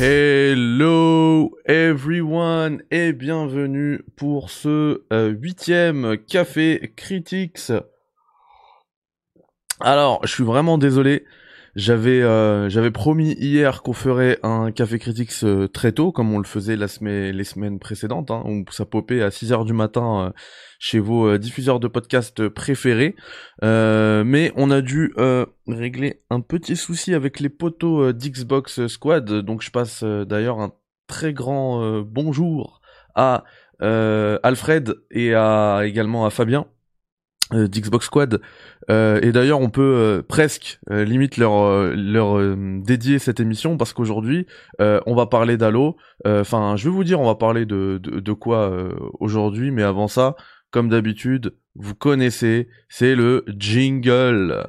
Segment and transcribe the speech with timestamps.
[0.00, 7.70] Hello everyone et bienvenue pour ce euh, huitième Café Critics.
[9.80, 11.26] Alors, je suis vraiment désolé.
[11.74, 16.38] J'avais euh, j'avais promis hier qu'on ferait un Café Critics euh, très tôt, comme on
[16.38, 20.26] le faisait la semaine, les semaines précédentes, hein, où ça popait à 6h du matin
[20.26, 20.30] euh,
[20.78, 23.16] chez vos euh, diffuseurs de podcasts préférés.
[23.62, 25.14] Mais on a dû
[25.66, 30.72] régler un petit souci avec les poteaux d'Xbox Squad, donc je passe d'ailleurs un
[31.06, 32.82] très grand bonjour
[33.14, 33.44] à
[33.80, 36.66] Alfred et à également à Fabien
[37.50, 38.40] d'Xbox Squad.
[38.90, 43.40] Euh, et d'ailleurs, on peut euh, presque euh, limite leur euh, leur euh, dédier cette
[43.40, 44.46] émission parce qu'aujourd'hui,
[44.80, 45.96] euh, on va parler d'Halo.
[46.24, 49.82] Enfin, je vais vous dire, on va parler de de, de quoi euh, aujourd'hui, mais
[49.82, 50.36] avant ça,
[50.70, 54.66] comme d'habitude, vous connaissez, c'est le jingle.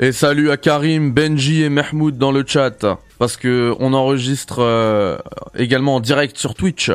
[0.00, 2.86] Et salut à Karim, Benji et Mahmoud dans le chat
[3.18, 5.18] parce que on enregistre euh,
[5.56, 6.92] également en direct sur Twitch.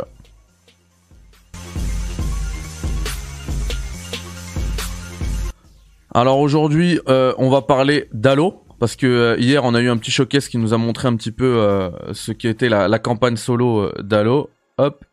[6.16, 9.98] Alors aujourd'hui, euh, on va parler d'Halo parce que euh, hier on a eu un
[9.98, 13.36] petit showcase qui nous a montré un petit peu ce qui était la, la campagne
[13.36, 14.50] solo d'Halo.
[14.78, 15.04] Hop,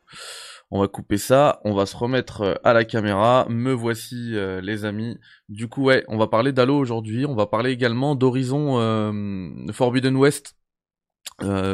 [0.70, 3.46] on va couper ça, on va se remettre euh, à la caméra.
[3.48, 5.18] Me voici euh, les amis.
[5.48, 7.26] Du coup ouais, on va parler d'Halo aujourd'hui.
[7.26, 10.56] On va parler également d'Horizon euh, Forbidden West.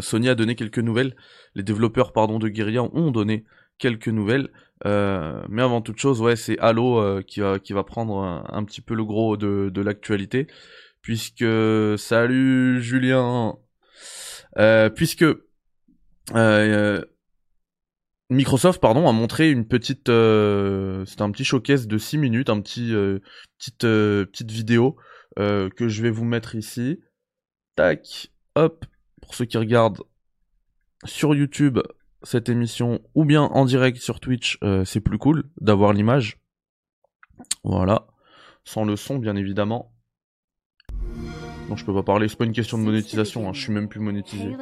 [0.00, 1.17] Sony a donné quelques nouvelles.
[1.55, 3.44] Les développeurs pardon de Guerrilla ont donné
[3.78, 4.50] quelques nouvelles.
[4.84, 9.36] Mais avant toute chose, ouais, c'est Halo qui va prendre un, petit peu le gros
[9.36, 10.47] de, l'actualité,
[11.02, 11.44] puisque
[11.98, 13.56] salut Julien,
[14.94, 15.24] puisque
[18.28, 22.61] Microsoft pardon a montré une petite, euh, c'était un petit showcase de 6 minutes, un
[22.61, 23.20] petit euh,
[23.58, 24.96] petite euh, petite vidéo
[25.39, 27.01] euh, que je vais vous mettre ici.
[27.77, 28.84] Tac, hop,
[29.23, 30.02] pour ceux qui regardent
[31.05, 31.78] sur YouTube
[32.23, 36.39] cette émission ou bien en direct sur Twitch, c'est plus cool d'avoir l'image.
[37.62, 38.08] Voilà.
[38.64, 39.92] Sans le son, bien évidemment.
[41.68, 43.89] Non, je peux pas parler, c'est pas une question de monétisation, hein, je suis même
[43.89, 44.56] plus monétisé.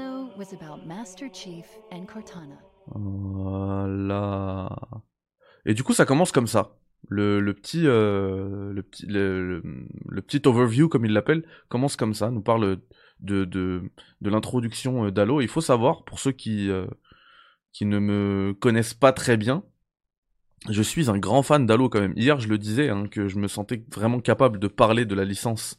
[2.86, 4.68] Voilà.
[5.66, 6.76] Et du coup, ça commence comme ça.
[7.08, 9.62] Le, petit, euh, le petit, le, le-
[10.08, 12.30] le petit overview, comme il l'appelle, commence comme ça.
[12.30, 12.78] Nous parle
[13.20, 13.82] de, de,
[14.20, 15.40] de l'introduction euh, d'Halo.
[15.40, 16.86] Il faut savoir, pour ceux qui, euh,
[17.72, 19.64] qui ne me connaissent pas très bien,
[20.70, 22.14] je suis un grand fan d'Halo quand même.
[22.16, 25.24] Hier, je le disais, hein, que je me sentais vraiment capable de parler de la
[25.24, 25.76] licence.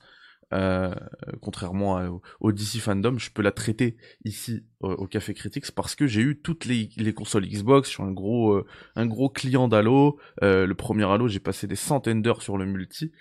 [0.54, 0.94] Euh,
[1.42, 6.22] contrairement au DC Fandom, je peux la traiter ici au Café Critics parce que j'ai
[6.22, 10.20] eu toutes les, les consoles Xbox, je suis un gros euh, un gros client d'Halo.
[10.44, 13.12] Euh, le premier Halo, j'ai passé des centaines d'heures sur le multi.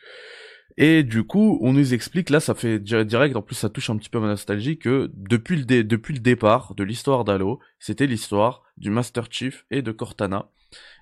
[0.76, 3.90] Et du coup, on nous explique là, ça fait di- direct, en plus ça touche
[3.90, 8.06] un petit peu ma nostalgie que depuis le depuis le départ de l'histoire d'Halo, c'était
[8.06, 10.50] l'histoire du Master Chief et de Cortana.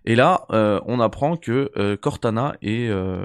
[0.05, 3.25] Et là, euh, on apprend que euh, Cortana est euh,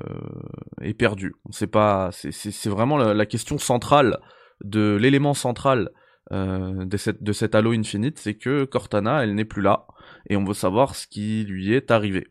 [0.81, 1.34] est perdu.
[1.46, 4.19] On sait pas, c'est c'est c'est vraiment la, question centrale
[4.63, 5.90] de l'élément central
[6.31, 9.88] euh, de cette de cet Halo Infinite, c'est que Cortana, elle n'est plus là
[10.30, 12.28] et on veut savoir ce qui lui est arrivé.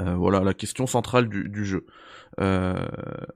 [0.00, 1.86] Euh, voilà la question centrale du, du jeu.
[2.40, 2.86] Euh,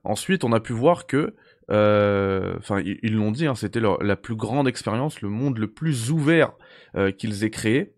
[0.04, 1.34] ensuite, on a pu voir que,
[1.68, 6.52] enfin, ils l'ont dit, hein, c'était la plus grande expérience, le monde le plus ouvert
[7.18, 7.95] qu'ils aient créé.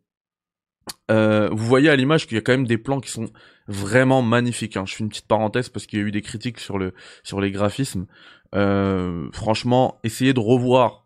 [1.11, 3.29] Euh, vous voyez à l'image qu'il y a quand même des plans qui sont
[3.67, 4.77] vraiment magnifiques.
[4.77, 4.85] hein.
[4.87, 7.41] Je fais une petite parenthèse parce qu'il y a eu des critiques sur le sur
[7.41, 8.07] les graphismes.
[8.55, 11.05] Euh, franchement, essayez de revoir.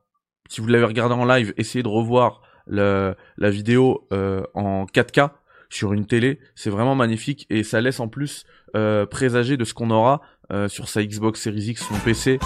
[0.49, 5.31] Si vous l'avez regardé en live, essayez de revoir le- la vidéo euh, en 4K
[5.71, 6.39] sur une télé.
[6.55, 8.45] C'est vraiment magnifique et ça laisse en plus
[8.77, 10.21] euh, présager de ce qu'on aura
[10.53, 12.39] euh, sur sa Xbox Series X, son PC,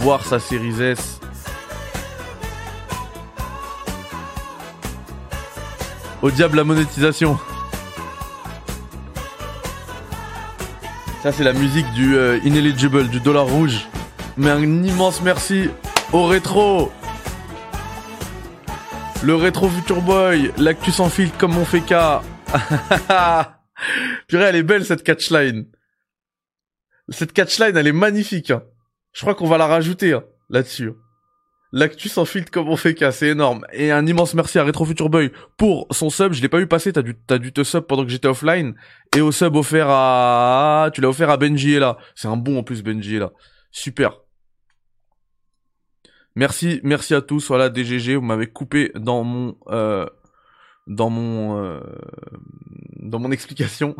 [0.00, 1.20] voire sa Series S.
[6.22, 7.38] Au diable la monétisation.
[11.22, 13.88] Ça c'est la musique du euh, ineligible, du dollar rouge.
[14.36, 15.68] Mais un immense merci
[16.12, 16.90] au rétro.
[19.22, 22.22] Le rétro Future Boy, l'actu sans filtre comme mon cas.
[24.28, 25.66] Purée, elle est belle cette catchline.
[27.08, 28.50] Cette catchline, elle est magnifique.
[28.50, 28.62] hein.
[29.12, 30.92] Je crois qu'on va la rajouter hein, là-dessus.
[31.74, 33.64] L'actu sans filtre comme on fait cas, c'est énorme.
[33.72, 36.34] Et un immense merci à Retro Boy pour son sub.
[36.34, 38.74] Je l'ai pas eu passer, t'as dû, t'as dû te sub pendant que j'étais offline.
[39.16, 40.90] Et au sub offert à...
[40.92, 41.96] Tu l'as offert à Benji là.
[42.14, 43.32] C'est un bon en plus Benji là.
[43.70, 44.18] Super.
[46.34, 47.48] Merci, merci à tous.
[47.48, 50.06] Voilà, DGG, vous m'avez coupé dans mon, euh,
[50.86, 51.80] dans mon, euh,
[53.00, 53.96] dans mon explication.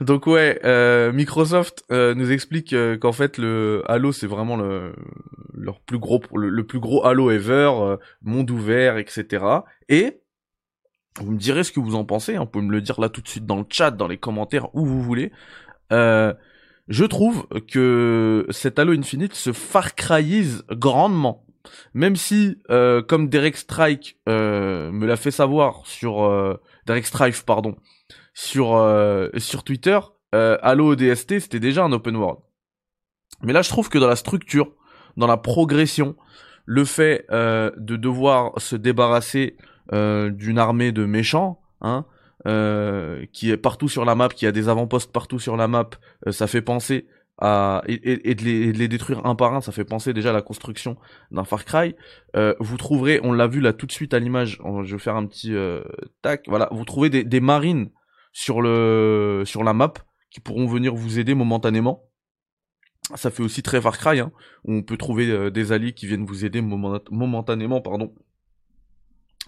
[0.00, 4.94] Donc ouais, euh, Microsoft euh, nous explique euh, qu'en fait le Halo c'est vraiment le
[5.54, 9.44] leur plus gros le, plus gros Halo ever, euh, monde ouvert, etc.
[9.88, 10.20] Et
[11.18, 12.36] vous me direz ce que vous en pensez.
[12.36, 14.18] Hein, vous pouvez me le dire là tout de suite dans le chat, dans les
[14.18, 15.32] commentaires, où vous voulez.
[15.90, 19.92] je trouve que cet Halo Infinite se Far
[20.70, 21.46] grandement.
[21.94, 27.76] Même si, comme Derek Strike me l'a fait savoir sur Derek Strife, pardon,
[28.36, 29.98] sur euh, sur Twitter,
[30.34, 32.38] euh, Halo ODST c'était déjà un open world.
[33.42, 34.72] Mais là, je trouve que dans la structure,
[35.16, 36.16] dans la progression,
[36.66, 39.56] le fait euh, de devoir se débarrasser
[39.94, 42.04] euh, d'une armée de méchants, hein,
[42.46, 45.88] euh, qui est partout sur la map, qui a des avant-postes partout sur la map,
[46.30, 47.06] ça fait penser
[47.38, 50.30] à et, et, de les, de les, détruire un par un, ça fait penser déjà
[50.30, 50.96] à la construction
[51.30, 51.94] d'un Far Cry.
[52.60, 55.26] vous trouverez, on l'a vu là tout de suite à l'image, je vais faire un
[55.26, 55.54] petit
[56.22, 57.90] tac, voilà, vous trouvez des, des marines
[58.36, 59.94] sur le sur la map
[60.28, 62.04] qui pourront venir vous aider momentanément.
[63.14, 64.30] Ça fait aussi très Far Cry, hein,
[64.66, 68.14] on peut trouver euh, des alliés qui viennent vous aider momentanément, pardon,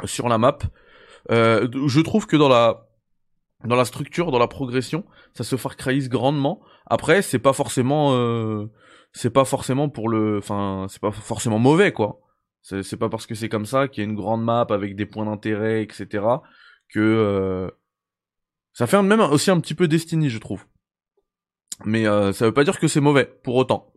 [0.04, 0.56] sur la map.
[1.30, 2.88] Euh, je trouve que dans la
[3.62, 5.04] dans la structure, dans la progression,
[5.34, 6.62] ça se Far Cryise grandement.
[6.86, 8.70] Après, c'est pas forcément euh,
[9.12, 12.20] c'est pas forcément pour le, enfin, c'est pas forcément mauvais quoi.
[12.62, 15.04] C'est pas parce que c'est comme ça qu'il y a une grande map avec des
[15.04, 16.24] points d'intérêt, etc.
[16.88, 17.70] que
[18.78, 20.64] ça fait même aussi un petit peu Destiny, je trouve.
[21.84, 23.92] Mais euh, ça veut pas dire que c'est mauvais, pour autant.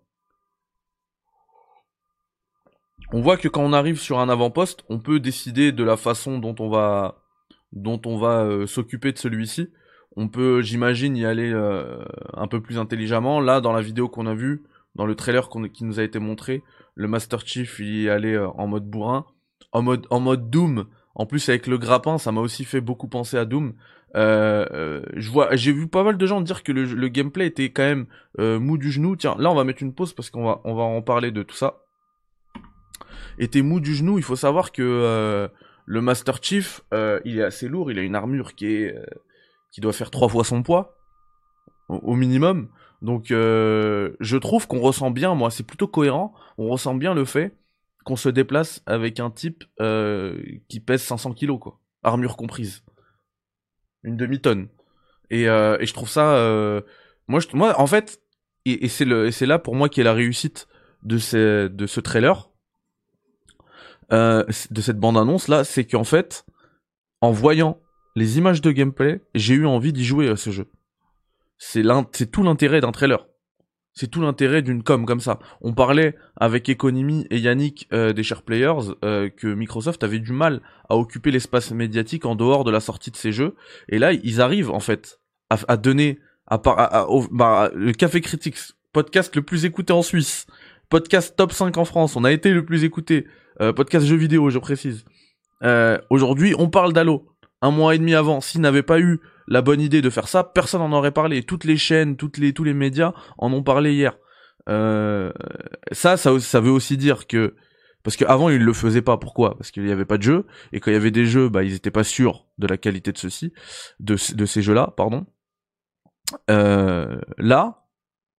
[3.14, 6.40] On voit que quand on arrive sur un avant-poste, on peut décider de la façon
[6.40, 7.24] dont on va,
[7.74, 9.70] dont on va euh, s'occuper de celui-ci.
[10.16, 13.40] On peut, j'imagine, y aller euh, un peu plus intelligemment.
[13.40, 14.64] Là, dans la vidéo qu'on a vue,
[14.96, 16.64] dans le trailer qui nous a été montré,
[16.96, 19.28] le Master Chief il y allait en mode bourrin,
[19.74, 20.88] en mode en mode Doom.
[21.16, 23.74] En plus avec le grappin, ça m'a aussi fait beaucoup penser à Doom.
[24.16, 27.70] Euh, euh, je vois, j'ai vu pas mal de gens dire que le, gameplay était
[27.70, 28.06] quand même
[28.40, 29.16] euh, mou du genou.
[29.16, 31.44] Tiens, là on va mettre une pause parce qu'on va on va en parler de
[31.44, 31.84] tout ça.
[33.40, 34.18] Était mou du genou.
[34.18, 35.50] Il faut savoir que
[35.86, 36.82] le Master Chief,
[37.26, 37.92] il est assez lourd.
[37.92, 38.96] Il a une armure qui est
[39.72, 40.98] qui doit faire trois fois son poids
[41.88, 42.70] au, minimum.
[43.02, 46.34] Donc je trouve qu'on ressent bien, moi, c'est plutôt cohérent.
[46.58, 47.56] On ressent bien le fait
[48.04, 49.64] qu'on se déplace avec un type
[50.68, 52.84] qui pèse 500 kilos, quoi, armure comprise
[54.04, 54.68] une demi-tonne.
[55.30, 56.82] Et, euh, je trouve ça, euh,
[57.28, 58.22] moi, moi, en fait,
[58.66, 60.68] et, et c'est là pour moi qui est la réussite
[61.04, 62.52] de ce, de ce trailer,
[64.12, 66.46] euh, de cette bande annonce là, c'est qu'en fait,
[67.22, 67.80] en voyant
[68.16, 70.70] les images de gameplay, j'ai eu envie d'y jouer à ce jeu.
[71.58, 73.26] C'est c'est tout l'intérêt d'un trailer.
[73.94, 75.40] C'est tout l'intérêt d'une com comme ça.
[75.60, 80.32] On parlait avec Economy et Yannick euh, des Share Players euh, que Microsoft avait du
[80.32, 83.56] mal à occuper l'espace médiatique en dehors de la sortie de ces jeux.
[83.90, 88.58] Et là, ils arrivent en fait à, à donner à, à, bah, le Café Critics,
[88.94, 90.48] podcast le plus écouté en Suisse,
[90.90, 92.16] podcast top 5 en France.
[92.16, 93.28] On a été le plus écouté,
[93.60, 95.04] euh, podcast jeux vidéo, je précise.
[96.10, 97.28] Aujourd'hui, on parle d'Halo.
[97.62, 99.20] Un mois et demi avant, s'il n'avait pas eu
[99.52, 101.44] la bonne idée de faire ça, personne n'en aurait parlé.
[101.44, 104.18] Toutes les chaînes, toutes les, tous les médias en ont parlé hier.
[104.70, 105.34] Euh,
[105.92, 107.56] ça, ça, ça veut aussi dire que
[108.02, 109.18] parce qu'avant ils le faisaient pas.
[109.18, 109.58] Pourquoi?
[109.58, 111.64] Parce qu'il n'y avait pas de jeux et quand il y avait des jeux, bah
[111.64, 113.52] ils étaient pas sûrs de la qualité de ceci,
[114.00, 115.26] de, de ces jeux-là, pardon.
[116.50, 117.84] Euh, là,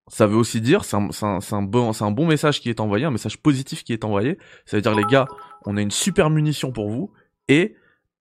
[0.07, 3.05] ça veut aussi dire, c'est un, un, un, bon, un bon message qui est envoyé,
[3.05, 4.39] un message positif qui est envoyé.
[4.65, 5.27] Ça veut dire les gars,
[5.67, 7.13] on a une super munition pour vous
[7.49, 7.75] et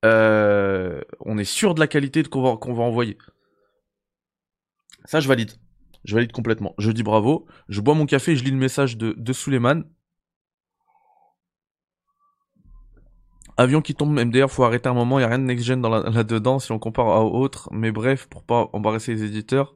[0.05, 3.19] euh, on est sûr de la qualité qu'on va, qu'on va envoyer.
[5.05, 5.53] Ça, je valide.
[6.05, 6.75] Je valide complètement.
[6.79, 7.47] Je dis bravo.
[7.69, 9.85] Je bois mon café et je lis le message de, de Suleiman.
[13.57, 15.83] Avion qui tombe, MDR, faut arrêter un moment, il a rien de next-gen
[16.15, 17.69] là-dedans si on compare à autres.
[17.73, 19.75] Mais bref, pour pas embarrasser les éditeurs,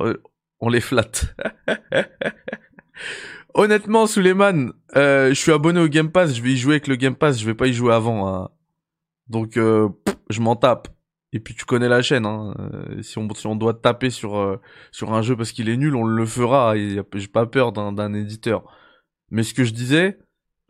[0.00, 0.16] euh,
[0.60, 1.36] on les flatte.
[3.54, 6.96] Honnêtement, Suleiman, euh, je suis abonné au Game Pass, je vais y jouer avec le
[6.96, 8.28] Game Pass, je vais pas y jouer avant.
[8.28, 8.50] Hein.
[9.28, 9.88] Donc euh,
[10.30, 10.88] je m'en tape.
[11.32, 12.26] Et puis tu connais la chaîne.
[12.26, 12.54] Hein.
[12.58, 14.60] Euh, si, on, si on doit taper sur euh,
[14.92, 16.74] sur un jeu parce qu'il est nul, on le fera.
[16.76, 18.64] J'ai pas peur d'un éditeur.
[19.30, 20.18] Mais ce que je disais,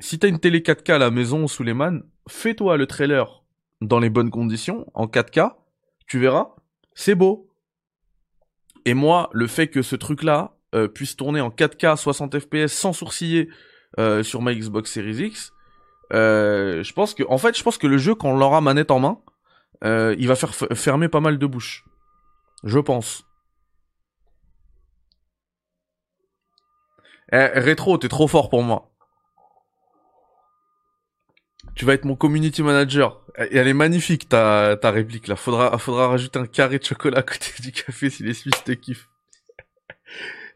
[0.01, 3.45] si t'as une télé 4K à la maison, Suleiman, fais-toi le trailer
[3.81, 5.53] dans les bonnes conditions, en 4K.
[6.09, 6.57] Tu verras,
[6.95, 7.53] c'est beau.
[8.85, 10.57] Et moi, le fait que ce truc-là
[10.95, 13.49] puisse tourner en 4K 60 FPS sans sourciller
[14.23, 15.53] sur ma Xbox Series X,
[16.13, 18.91] euh, je pense que, en fait, je pense que le jeu, quand on l'aura manette
[18.91, 19.21] en main,
[19.85, 21.85] euh, il va faire fermer pas mal de bouches.
[22.65, 23.25] Je pense.
[27.33, 28.91] Eh, rétro, t'es trop fort pour moi.
[31.75, 33.21] Tu vas être mon community manager.
[33.37, 35.37] Elle est magnifique ta, ta réplique là.
[35.37, 38.73] Faudra, faudra rajouter un carré de chocolat à côté du café si les Suisses te
[38.73, 39.09] kiffent.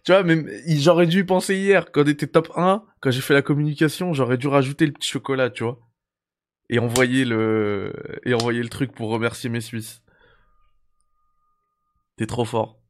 [0.05, 3.43] Tu vois, même, j'aurais dû penser hier, quand était top 1, quand j'ai fait la
[3.43, 5.79] communication, j'aurais dû rajouter le petit chocolat, tu vois.
[6.71, 7.93] Et envoyer le,
[8.25, 10.03] et envoyer le truc pour remercier mes Suisses.
[12.17, 12.83] T'es trop fort.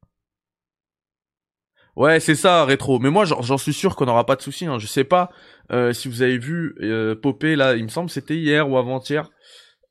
[1.95, 2.97] Ouais, c'est ça, rétro.
[2.99, 4.65] Mais moi, j'en suis sûr qu'on n'aura pas de soucis.
[4.65, 4.79] Hein.
[4.79, 5.29] Je sais pas
[5.71, 9.29] euh, si vous avez vu euh, popper là, il me semble c'était hier ou avant-hier,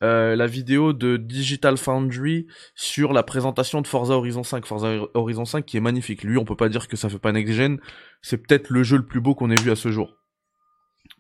[0.03, 4.67] euh, la vidéo de Digital Foundry sur la présentation de Forza Horizon 5.
[4.67, 6.25] Forza Horizon 5 qui est magnifique.
[6.25, 7.79] Lui, on peut pas dire que ça fait pas next gen.
[8.21, 10.17] C'est peut-être le jeu le plus beau qu'on ait vu à ce jour.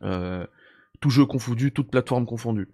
[0.03, 0.47] Euh,
[1.01, 2.69] tout jeu confondu, toute plateforme confondue.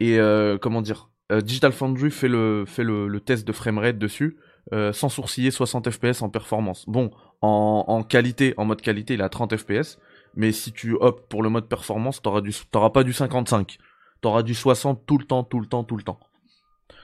[0.00, 4.36] Et euh, comment dire Digital Foundry fait le test de framerate dessus.
[4.70, 6.84] Sans sourciller 60 fps en performance.
[6.86, 7.10] Bon,
[7.42, 9.98] en, qualité, en mode qualité, il a 30 fps,
[10.36, 13.78] mais si tu optes pour le mode performance, t'auras pas du 55,
[14.22, 16.18] t'auras du 60 tout le temps, tout le temps, tout le temps.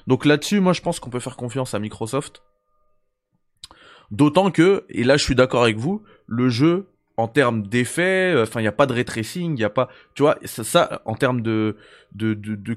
[0.06, 2.42] Donc là-dessus, moi je pense qu'on peut faire confiance à Microsoft.
[4.10, 8.44] D'autant que, et là je suis d'accord avec vous, le jeu en termes d'effets, euh,
[8.44, 11.02] enfin il y a pas de ray tracing, il y a pas, tu vois, ça,
[11.04, 11.76] en termes de,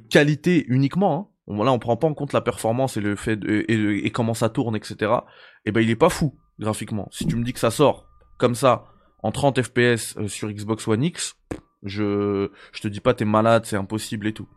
[0.10, 4.12] qualité uniquement, hein, là on prend pas en compte la performance et le fait et,
[4.12, 4.96] comment ça tourne, etc.
[5.00, 7.08] Et eh ben il est pas fou graphiquement.
[7.12, 8.08] Si tu me dis que ça sort
[8.40, 8.86] comme ça
[9.24, 11.36] en 30 FPS euh, sur Xbox One X,
[11.84, 14.48] je je te dis pas t'es malade, c'est impossible et tout.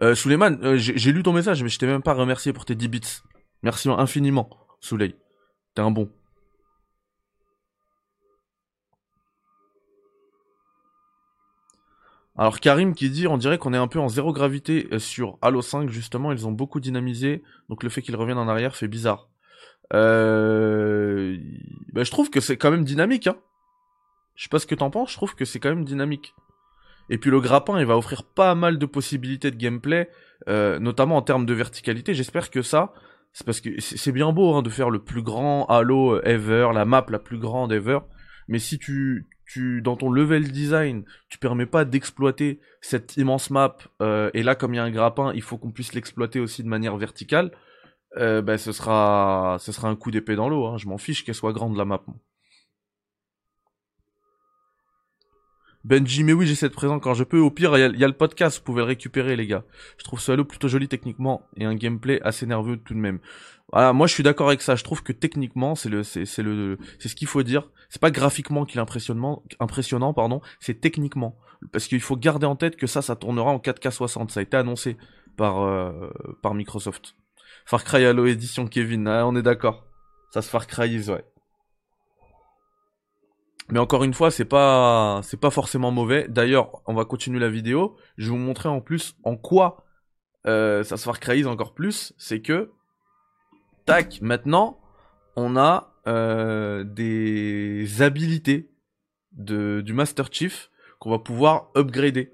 [0.00, 2.74] Euh, Suleiman, euh, j'ai lu ton message, mais je t'ai même pas remercié pour tes
[2.74, 3.00] 10 bits.
[3.62, 4.48] Merci infiniment,
[4.80, 5.16] Souley.
[5.74, 6.10] T'es un bon.
[12.36, 15.38] Alors Karim qui dit, on dirait qu'on est un peu en zéro gravité euh, sur
[15.42, 18.88] Halo 5, justement, ils ont beaucoup dynamisé, donc le fait qu'ils reviennent en arrière fait
[18.88, 19.28] bizarre.
[19.92, 21.36] Euh...
[21.92, 23.36] Bah, je trouve que c'est quand même dynamique, hein.
[24.34, 26.34] Je sais pas ce que t'en penses, je trouve que c'est quand même dynamique.
[27.10, 30.08] Et puis le grappin, il va offrir pas mal de possibilités de gameplay,
[30.48, 32.14] euh, notamment en termes de verticalité.
[32.14, 32.92] J'espère que ça,
[33.32, 36.84] c'est parce que c'est bien beau hein, de faire le plus grand Halo ever, la
[36.84, 37.98] map la plus grande ever,
[38.48, 43.76] mais si tu, tu dans ton level design, tu permets pas d'exploiter cette immense map,
[44.00, 46.62] euh, et là comme il y a un grappin, il faut qu'on puisse l'exploiter aussi
[46.62, 47.52] de manière verticale,
[48.18, 50.66] euh, ben ce sera, ce sera un coup d'épée dans l'eau.
[50.66, 50.76] Hein.
[50.76, 52.02] Je m'en fiche qu'elle soit grande la map.
[55.84, 57.40] Benji, mais oui, j'essaie de présent quand je peux.
[57.40, 59.64] Au pire, il y, a le podcast, vous pouvez le récupérer, les gars.
[59.98, 63.18] Je trouve ce Halo plutôt joli techniquement et un gameplay assez nerveux tout de même.
[63.72, 64.76] Voilà, moi je suis d'accord avec ça.
[64.76, 67.68] Je trouve que techniquement, c'est le, c'est, le, c'est ce qu'il faut dire.
[67.88, 70.40] C'est pas graphiquement qu'il est impressionnant, impressionnant, pardon.
[70.60, 71.36] C'est techniquement,
[71.72, 74.30] parce qu'il faut garder en tête que ça, ça tournera en 4K 60.
[74.30, 74.96] Ça a été annoncé
[75.36, 76.10] par, euh,
[76.42, 77.16] par Microsoft.
[77.64, 79.86] Far Cry Halo édition Kevin, ah, on est d'accord.
[80.30, 81.24] Ça se Far Cryise, ouais.
[83.72, 86.26] Mais encore une fois, c'est pas c'est pas forcément mauvais.
[86.28, 87.96] D'ailleurs, on va continuer la vidéo.
[88.18, 89.86] Je vais vous montrer en plus en quoi
[90.46, 92.12] euh, ça se Far Cryise encore plus.
[92.18, 92.70] C'est que
[93.86, 94.78] tac, maintenant
[95.36, 98.68] on a euh, des habilités
[99.32, 102.30] de du Master Chief qu'on va pouvoir upgrader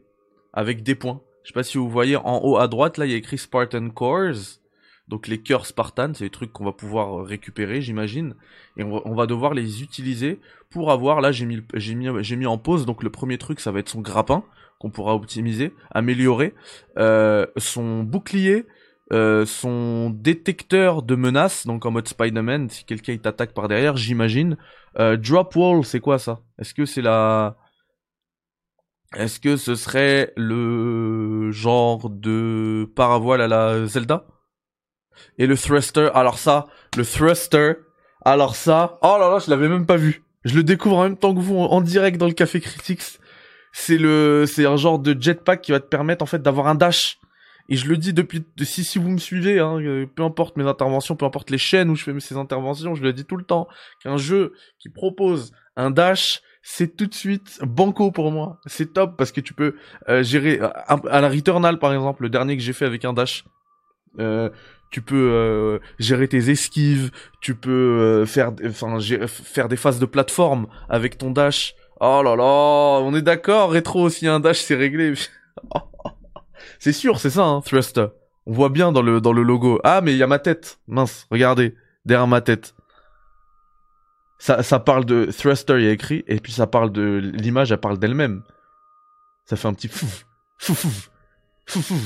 [0.53, 1.23] avec des points.
[1.45, 3.39] Je sais pas si vous voyez en haut à droite là, il y a écrit
[3.39, 4.59] Spartan Cores.
[5.09, 8.35] Donc les cœurs Spartan, c'est des trucs qu'on va pouvoir récupérer, j'imagine,
[8.77, 10.39] et on va, devoir les utiliser
[10.71, 11.21] pour avoir.
[11.21, 11.63] Là, j'ai mis,
[11.95, 12.85] mis, mis en pause.
[12.87, 14.45] Donc le premier truc, ça va être son grappin
[14.79, 16.55] qu'on pourra optimiser, améliorer,
[16.99, 18.67] euh, son bouclier,
[19.13, 24.57] euh, son détecteur de menaces, donc en mode Spider-Man, si quelqu'un t'attaque par derrière, j'imagine.
[24.99, 26.41] Euh, drop wall, c'est quoi ça?
[26.59, 27.57] Est-ce que c'est la
[29.17, 34.27] est-ce que ce serait le genre de paravoile à la Zelda?
[35.39, 36.11] Et le thruster.
[36.15, 37.75] Alors ça, le thruster.
[38.25, 40.23] Alors ça, oh là là, je l'avais même pas vu.
[40.45, 43.19] Je le découvre en même temps que vous en direct dans le Café Critics.
[43.73, 46.75] C'est le, c'est un genre de jetpack qui va te permettre en fait d'avoir un
[46.75, 47.19] dash.
[47.69, 50.67] Et je le dis depuis, si, si vous me suivez, hein, euh, peu importe mes
[50.67, 53.45] interventions, peu importe les chaînes où je fais ces interventions, je le dis tout le
[53.45, 53.69] temps,
[54.03, 58.59] qu'un jeu qui propose un dash, c'est tout de suite banco pour moi.
[58.67, 59.77] C'est top parce que tu peux
[60.09, 63.13] euh, gérer à, à, la Returnal par exemple, le dernier que j'ai fait avec un
[63.13, 63.45] dash.
[64.19, 64.49] Euh,
[64.91, 70.07] tu peux euh, gérer tes esquives, tu peux euh, faire, enfin, faire des phases de
[70.07, 71.75] plateforme avec ton dash.
[72.01, 75.15] Oh là là, on est d'accord, rétro aussi un dash c'est réglé.
[76.79, 78.07] c'est sûr, c'est ça, hein, Thruster.
[78.47, 79.81] On voit bien dans le dans le logo.
[79.85, 82.75] Ah mais il y a ma tête, mince, regardez derrière ma tête.
[84.39, 87.73] Ça ça parle de Thruster, il y a écrit, et puis ça parle de l'image,
[87.73, 88.43] elle parle d'elle-même.
[89.45, 90.07] Ça fait un petit fou,
[90.59, 90.91] fou, fou,
[91.67, 92.01] fou, fou.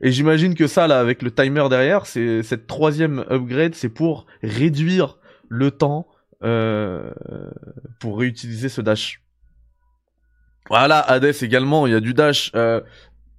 [0.00, 4.26] Et j'imagine que ça, là, avec le timer derrière, c'est cette troisième upgrade, c'est pour
[4.42, 6.08] réduire le temps
[6.42, 7.10] euh,
[8.00, 9.22] pour réutiliser ce dash.
[10.68, 12.50] Voilà, Hades également, il y a du dash.
[12.54, 12.82] Euh,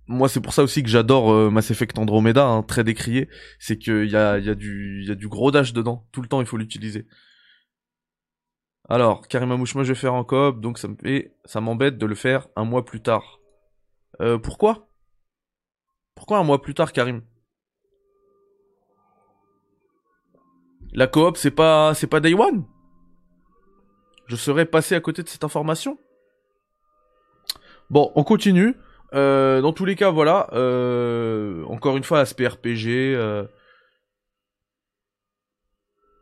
[0.07, 3.29] moi, c'est pour ça aussi que j'adore euh, Mass Effect Andromeda, hein, très décrié.
[3.59, 6.07] C'est qu'il y a, y, a du, gros dash dedans.
[6.11, 7.05] Tout le temps, il faut l'utiliser.
[8.87, 12.65] Alors, Karim moi je vais faire en coop, donc ça m'embête de le faire un
[12.65, 13.39] mois plus tard.
[14.43, 14.87] Pourquoi?
[16.15, 17.21] Pourquoi un mois plus tard, Karim?
[20.93, 22.65] La coop, c'est pas, c'est pas Day One?
[24.27, 25.99] Je serais passé à côté de cette information?
[27.89, 28.75] Bon, on continue.
[29.13, 30.49] Euh, dans tous les cas, voilà.
[30.53, 32.87] Euh, encore une fois, aspect RPG.
[32.87, 33.45] Euh...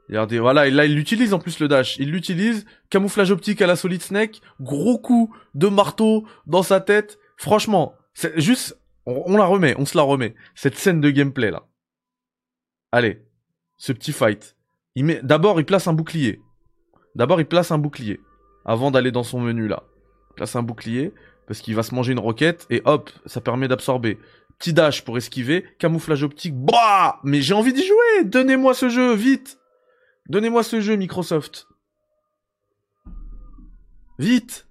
[0.10, 1.98] Regardez, voilà, là il l'utilise en plus le dash.
[1.98, 7.20] Il l'utilise, camouflage optique à la Solid Snake, gros coup de marteau dans sa tête.
[7.38, 10.36] Franchement, c'est juste, on, la remet, on se la remet.
[10.56, 11.68] Cette scène de gameplay là.
[12.92, 13.26] Allez,
[13.78, 14.56] ce petit fight.
[14.96, 16.42] Il met, d'abord il place un bouclier.
[17.16, 18.22] D'abord il place un bouclier
[18.66, 19.84] avant d'aller dans son menu là.
[20.32, 21.14] Il place un bouclier
[21.48, 24.18] parce qu'il va se manger une roquette et hop, ça permet d'absorber.
[24.60, 29.14] Petit dash pour esquiver, camouflage optique, bah Mais j'ai envie d'y jouer Donnez-moi ce jeu,
[29.14, 29.58] vite
[30.30, 31.68] Donnez-moi ce jeu, Microsoft
[34.20, 34.68] Vite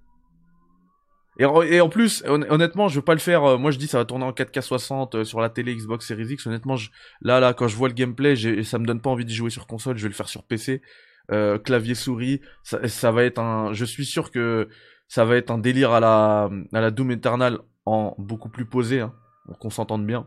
[1.39, 3.45] et, en plus, honnêtement, je veux pas le faire.
[3.45, 6.07] Euh, moi, je dis ça va tourner en 4K 60 euh, sur la télé Xbox
[6.07, 6.47] Series X.
[6.47, 6.77] Honnêtement,
[7.23, 9.67] là, là, quand je vois le gameplay, ça me donne pas envie d'y jouer sur
[9.67, 9.97] console.
[9.97, 10.83] Je vais le faire sur PC,
[11.31, 12.43] euh, clavier souris.
[12.63, 13.73] Ça, va être un.
[13.73, 14.69] Je suis sûr que
[15.09, 19.01] ça va être un délire à la, à la Doom Eternal en beaucoup plus posé,
[19.01, 19.15] hein,
[19.47, 20.27] pour qu'on s'entende bien.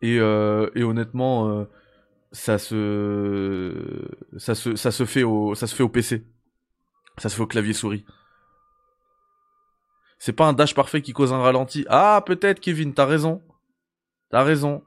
[0.00, 1.66] Et, et honnêtement,
[2.32, 4.08] ça se,
[4.38, 6.24] ça se, ça se fait au, ça se fait au PC.
[7.18, 8.06] Ça se fait au clavier souris.
[10.20, 11.86] C'est pas un dash parfait qui cause un ralenti.
[11.88, 13.42] Ah, peut-être, Kevin, t'as raison.
[14.28, 14.84] T'as raison.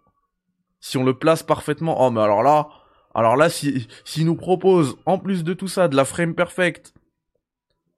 [0.80, 2.06] Si on le place parfaitement.
[2.06, 2.70] Oh, mais alors là,
[3.16, 6.94] alors là, si, s'il nous propose, en plus de tout ça, de la frame perfect,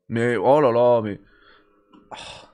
[0.08, 1.20] mais oh là là, mais.
[2.12, 2.46] Ah.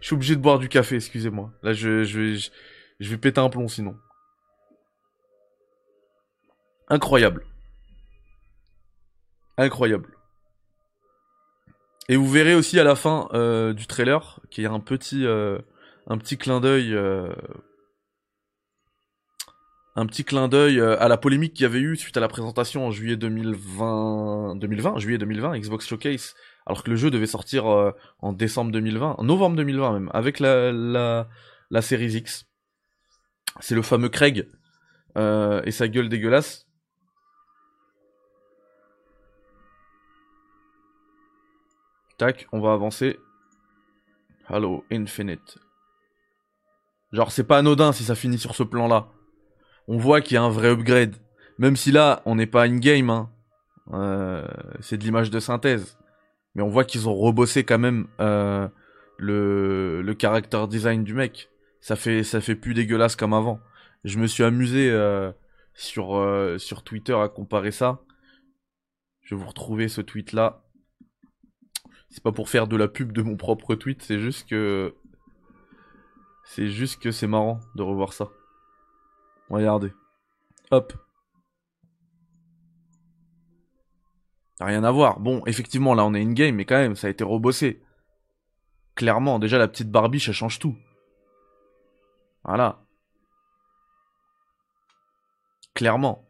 [0.00, 1.52] Je suis obligé de boire du café, excusez-moi.
[1.62, 2.36] Là, je, je, vais,
[2.98, 3.94] je, vais péter un plomb sinon.
[6.88, 7.44] Incroyable.
[9.58, 10.17] Incroyable.
[12.08, 15.26] Et vous verrez aussi à la fin euh, du trailer qu'il y a un petit,
[15.26, 15.58] euh,
[16.06, 17.34] un petit clin d'œil euh,
[19.94, 22.86] un petit clin d'œil à la polémique qu'il y avait eu suite à la présentation
[22.86, 27.64] en juillet 2020, 2020, juillet 2020, Xbox Showcase, alors que le jeu devait sortir
[28.20, 31.28] en décembre 2020, en novembre 2020 même, avec la, la,
[31.72, 32.46] la Series X.
[33.58, 34.46] C'est le fameux Craig
[35.16, 36.67] et sa gueule dégueulasse.
[42.18, 43.18] Tac, on va avancer.
[44.46, 45.58] Halo Infinite.
[47.12, 49.08] Genre, c'est pas anodin si ça finit sur ce plan-là
[49.88, 51.16] on voit qu'il y a un vrai upgrade.
[51.58, 53.30] Même si là, on n'est pas in-game, hein.
[53.94, 54.46] Euh,
[54.80, 55.98] c'est de l'image de synthèse.
[56.54, 58.68] Mais on voit qu'ils ont rebossé quand même euh,
[59.16, 61.48] le, le character design du mec.
[61.80, 63.60] Ça fait, ça fait plus dégueulasse comme avant.
[64.04, 65.32] Je me suis amusé euh,
[65.74, 66.22] sur,
[66.58, 68.02] sur Twitter à comparer ça.
[69.22, 70.62] Je vais vous retrouver ce tweet là.
[72.10, 74.94] C'est pas pour faire de la pub de mon propre tweet, c'est juste que.
[76.44, 78.30] C'est juste que c'est marrant de revoir ça.
[79.50, 79.92] Regardez.
[80.70, 80.92] Hop.
[84.60, 85.20] Rien à voir.
[85.20, 87.82] Bon, effectivement, là, on est in-game, mais quand même, ça a été rebossé.
[88.94, 90.76] Clairement, déjà, la petite Barbie, ça change tout.
[92.44, 92.80] Voilà.
[95.74, 96.27] Clairement.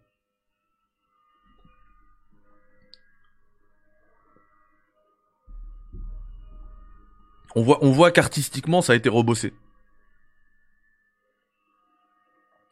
[7.59, 9.53] On voit, qu'artistiquement, ça a été rebossé.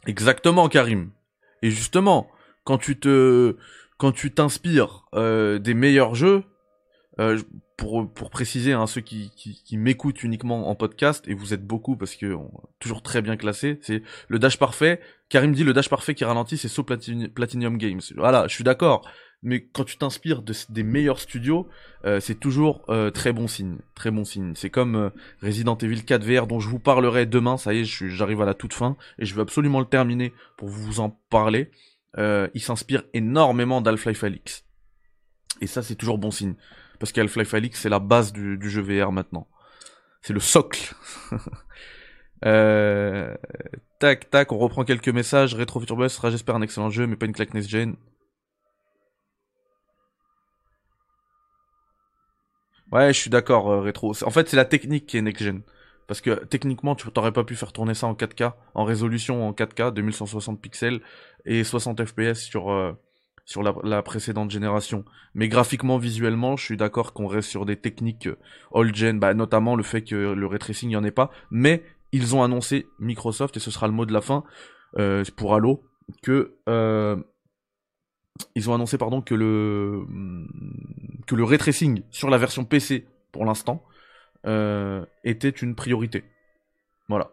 [0.07, 1.11] Exactement, Karim.
[1.62, 2.29] Et justement,
[2.62, 2.96] quand tu
[4.33, 6.44] t'inspires euh, des meilleurs jeux,
[7.18, 7.40] euh,
[7.77, 9.33] pour, préciser, hein, ceux qui,
[9.72, 12.37] m'écoutent uniquement en podcast, et vous êtes beaucoup parce que
[12.79, 15.01] toujours très bien classé, c'est le dash parfait.
[15.29, 18.01] Karim dit le dash parfait qui ralentit, c'est So Platinum Games.
[18.14, 19.03] Voilà, je suis d'accord
[19.42, 21.68] mais quand tu t'inspires de, des meilleurs studios,
[22.05, 24.55] euh, c'est toujours euh, très bon signe, très bon signe.
[24.57, 25.11] C'est comme euh,
[25.42, 28.55] Resident Evil 4 VR dont je vous parlerai demain, ça y est, j'arrive à la
[28.55, 31.70] toute fin et je vais absolument le terminer pour vous en parler.
[32.18, 34.64] il s'inspire énormément d'Half-Life Alyx.
[35.61, 36.55] Et ça c'est toujours bon signe,
[36.99, 39.49] parce qu'Half-Life Alyx c'est la base du, jeu VR maintenant.
[40.22, 40.94] C'est le socle.
[44.01, 45.55] tac tac, on reprend quelques messages.
[45.55, 47.70] Retro Future j'espère un excellent jeu, mais pas une claque next
[52.92, 54.12] Ouais, je suis d'accord, euh, rétro.
[54.25, 55.62] En fait, c'est la technique qui est next-gen.
[56.07, 59.53] Parce que techniquement, tu t'aurais pas pu faire tourner ça en 4K, en résolution en
[59.53, 61.01] 4K, 2160 pixels
[61.44, 62.92] et 60 FPS sur euh,
[63.44, 65.05] sur la, la précédente génération.
[65.35, 68.38] Mais graphiquement, visuellement, je suis d'accord qu'on reste sur des techniques euh,
[68.70, 71.31] old-gen, bah, notamment le fait que le ray tracing, il n'y en ait pas.
[71.51, 74.44] Mais ils ont annoncé, Microsoft, et ce sera le mot de la fin,
[74.99, 75.83] euh, pour Halo,
[76.22, 76.55] que...
[78.55, 80.05] Ils ont annoncé pardon que le
[81.27, 83.83] que le ray tracing sur la version PC pour l'instant
[84.46, 86.25] euh, était une priorité.
[87.09, 87.31] Voilà.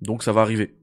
[0.00, 0.76] Donc ça va arriver.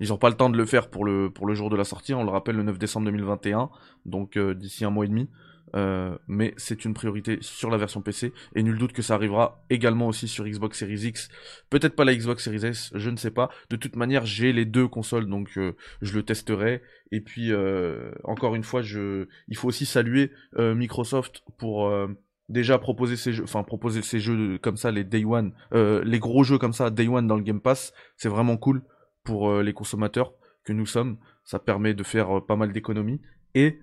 [0.00, 1.84] Ils n'ont pas le temps de le faire pour le, pour le jour de la
[1.84, 3.70] sortie, on le rappelle le 9 décembre 2021,
[4.04, 5.30] donc euh, d'ici un mois et demi.
[5.74, 9.64] Euh, mais c'est une priorité sur la version PC et nul doute que ça arrivera
[9.68, 11.28] également aussi sur Xbox Series X.
[11.70, 13.50] Peut-être pas la Xbox Series S, je ne sais pas.
[13.70, 16.82] De toute manière, j'ai les deux consoles donc euh, je le testerai.
[17.12, 22.08] Et puis euh, encore une fois, je, il faut aussi saluer euh, Microsoft pour euh,
[22.48, 26.44] déjà proposer ces jeux, enfin proposer ces jeux comme ça, les Day One, les gros
[26.44, 28.82] jeux comme ça, Day One dans le Game Pass, c'est vraiment cool
[29.24, 30.32] pour les consommateurs
[30.64, 31.18] que nous sommes.
[31.44, 33.20] Ça permet de faire pas mal d'économies
[33.54, 33.80] et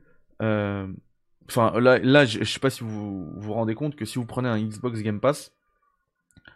[1.50, 4.50] Enfin, là, là je, sais pas si vous vous rendez compte que si vous prenez
[4.50, 5.54] un Xbox Game Pass,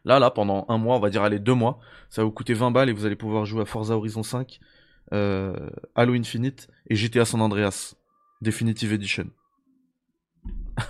[0.06, 2.54] là, là, pendant un mois, on va dire, allez, deux mois, ça va vous coûter
[2.54, 4.60] 20 balles et vous allez pouvoir jouer à Forza Horizon 5,
[5.14, 5.54] euh,
[5.96, 7.96] Halo Infinite et GTA San Andreas
[8.42, 9.30] Definitive Edition.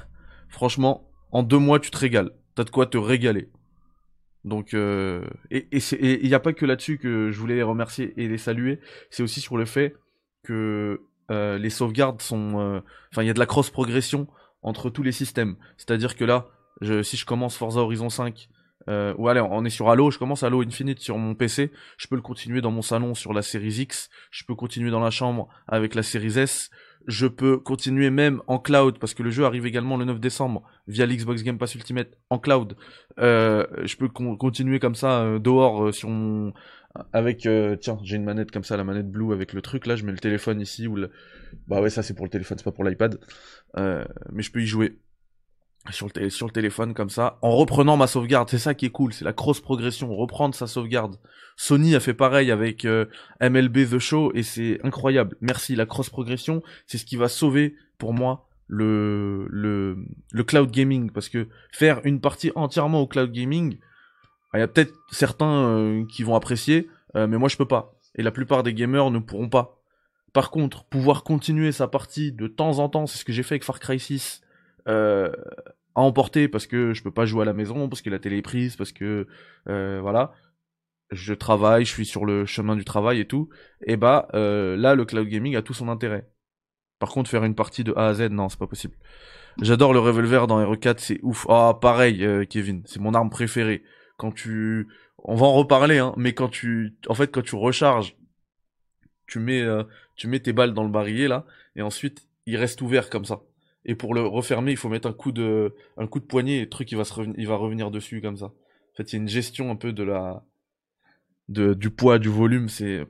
[0.50, 2.32] Franchement, en deux mois, tu te régales.
[2.56, 3.50] T'as de quoi te régaler.
[4.44, 8.28] Donc, euh, et il n'y a pas que là-dessus que je voulais les remercier et
[8.28, 8.80] les saluer.
[9.10, 9.96] C'est aussi sur le fait
[10.44, 12.80] que euh, les sauvegardes sont, euh,
[13.12, 14.28] enfin, il y a de la cross progression
[14.62, 15.56] entre tous les systèmes.
[15.78, 16.48] C'est-à-dire que là,
[16.82, 18.50] je, si je commence Forza Horizon 5,
[18.90, 22.08] euh, ou allez, on est sur Halo, je commence Halo Infinite sur mon PC, je
[22.08, 25.10] peux le continuer dans mon salon sur la série X, je peux continuer dans la
[25.12, 26.70] chambre avec la série S,
[27.06, 30.64] je peux continuer même en cloud parce que le jeu arrive également le 9 décembre
[30.88, 32.78] via l'Xbox Game Pass Ultimate en cloud.
[33.20, 36.54] Euh, je peux con- continuer comme ça euh, dehors euh, sur mon
[37.14, 39.96] avec euh, tiens j'ai une manette comme ça la manette Blue avec le truc là
[39.96, 41.12] je mets le téléphone ici ou le
[41.68, 43.20] bah ouais ça c'est pour le téléphone c'est pas pour l'iPad.
[43.78, 45.00] Euh, mais je peux y jouer.
[45.90, 48.50] Sur le, sur le téléphone comme ça en reprenant ma sauvegarde.
[48.50, 51.18] C'est ça qui est cool c'est la cross progression reprendre sa sauvegarde.
[51.56, 53.06] Sony a fait pareil avec euh,
[53.40, 55.38] MLB The Show et c'est incroyable.
[55.40, 59.98] Merci la cross progression c'est ce qui va sauver pour moi le le
[60.32, 61.10] le cloud gaming.
[61.10, 63.78] Parce que faire une partie entièrement au cloud gaming
[64.58, 67.94] il y a peut-être certains euh, qui vont apprécier, euh, mais moi je peux pas.
[68.16, 69.82] Et la plupart des gamers ne pourront pas.
[70.34, 73.56] Par contre, pouvoir continuer sa partie de temps en temps, c'est ce que j'ai fait
[73.56, 74.42] avec Far Cry 6,
[74.88, 75.32] euh,
[75.96, 78.38] à emporter parce que je peux pas jouer à la maison, parce que la télé
[78.38, 79.28] est prise, parce que
[79.66, 80.34] voilà,
[81.12, 83.50] je travaille, je suis sur le chemin du travail et tout.
[83.86, 86.30] Et bah là, le cloud gaming a tout son intérêt.
[87.00, 88.96] Par contre, faire une partie de A à Z, non, c'est pas possible.
[89.62, 91.46] J'adore le revolver dans RE4, c'est ouf.
[91.50, 93.84] Ah, pareil, Kevin, c'est mon arme préférée
[94.18, 94.88] quand tu
[95.20, 98.16] on va en reparler hein, mais quand tu en fait quand tu recharges
[99.28, 99.84] tu mets euh,
[100.16, 103.42] tu mets tes balles dans le barillet là et ensuite il reste ouvert comme ça.
[103.86, 106.62] Et pour le refermer il faut mettre un coup de un coup de poignet et
[106.62, 108.48] le truc il va se il va revenir dessus comme ça.
[108.48, 110.44] En fait il y a une gestion un peu de la
[111.50, 113.06] de du poids du volume c'est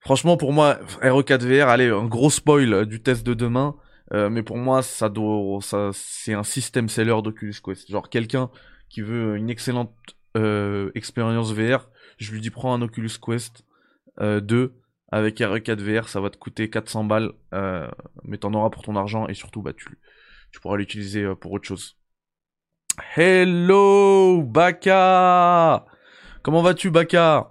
[0.00, 3.76] franchement pour moi RE4 VR allez un gros spoil euh, du test de demain
[4.12, 7.90] euh, mais pour moi ça doit ça c'est un système seller d'Oculus Quest.
[7.90, 8.50] Genre quelqu'un
[8.94, 9.92] qui veut une excellente
[10.36, 13.64] euh, expérience VR, je lui dis prends un Oculus Quest
[14.20, 14.72] euh, 2
[15.10, 17.88] avec RE4 VR, ça va te coûter 400 balles, euh,
[18.22, 19.98] mais t'en auras pour ton argent et surtout bah tu,
[20.52, 21.96] tu pourras l'utiliser euh, pour autre chose.
[23.16, 25.84] Hello Baka
[26.44, 27.50] Comment vas-tu Baka?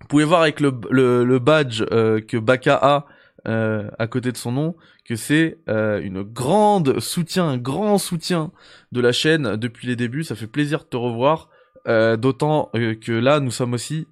[0.00, 3.06] Vous pouvez voir avec le, le, le badge euh, que Baka a
[3.46, 8.52] euh, à côté de son nom que c'est euh, une grande soutien, un grand soutien
[8.92, 10.24] de la chaîne depuis les débuts.
[10.24, 11.50] Ça fait plaisir de te revoir.
[11.86, 14.06] Euh, D'autant euh, que là, nous sommes aussi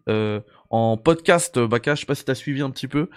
[0.71, 1.59] en podcast.
[1.59, 3.09] Baka, je sais pas si t'as suivi un petit peu,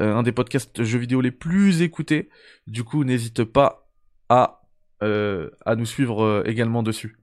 [0.00, 2.28] un des podcasts jeux vidéo les plus écoutés.
[2.66, 3.88] Du coup, n'hésite pas
[4.28, 4.60] à
[5.00, 7.18] à nous suivre également dessus.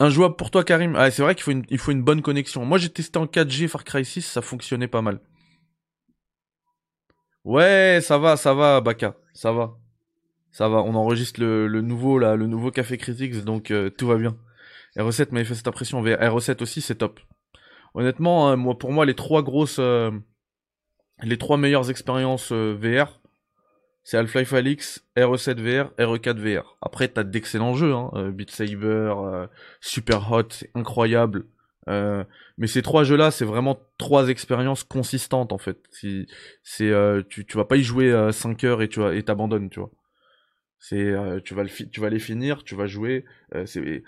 [0.00, 0.96] Injouable pour toi, Karim.
[0.96, 2.64] Ah, c'est vrai qu'il faut une, il faut une bonne connexion.
[2.64, 5.20] Moi, j'ai testé en 4G Far Cry 6, ça fonctionnait pas mal.
[7.44, 9.76] Ouais, ça va, ça va, Baka, ça va,
[10.52, 10.78] ça va.
[10.78, 14.38] On enregistre le, nouveau le nouveau Café Critics, donc euh, tout va bien.
[14.96, 16.02] R7 m'avait fait cette impression.
[16.02, 17.20] R7 aussi, c'est top.
[17.92, 20.10] Honnêtement, hein, pour moi, les trois grosses, euh,
[21.22, 23.19] les trois meilleures expériences euh, VR,
[24.10, 26.76] c'est Half-Life Alyx, RE7 VR, RE4 VR.
[26.82, 29.46] Après, t'as d'excellents jeux, hein, euh, Beat Saber, euh,
[29.80, 31.46] Super Hot, incroyable.
[31.86, 32.24] Euh,
[32.58, 35.78] mais ces trois jeux-là, c'est vraiment trois expériences consistantes en fait.
[35.92, 36.26] C'est,
[37.28, 39.92] tu, tu vas pas y jouer euh, 5 heures et tu et t'abandonnes, tu vois.
[40.80, 43.24] C'est, tu vas le, tu vas les finir, tu vas jouer.
[43.64, 44.02] c'est,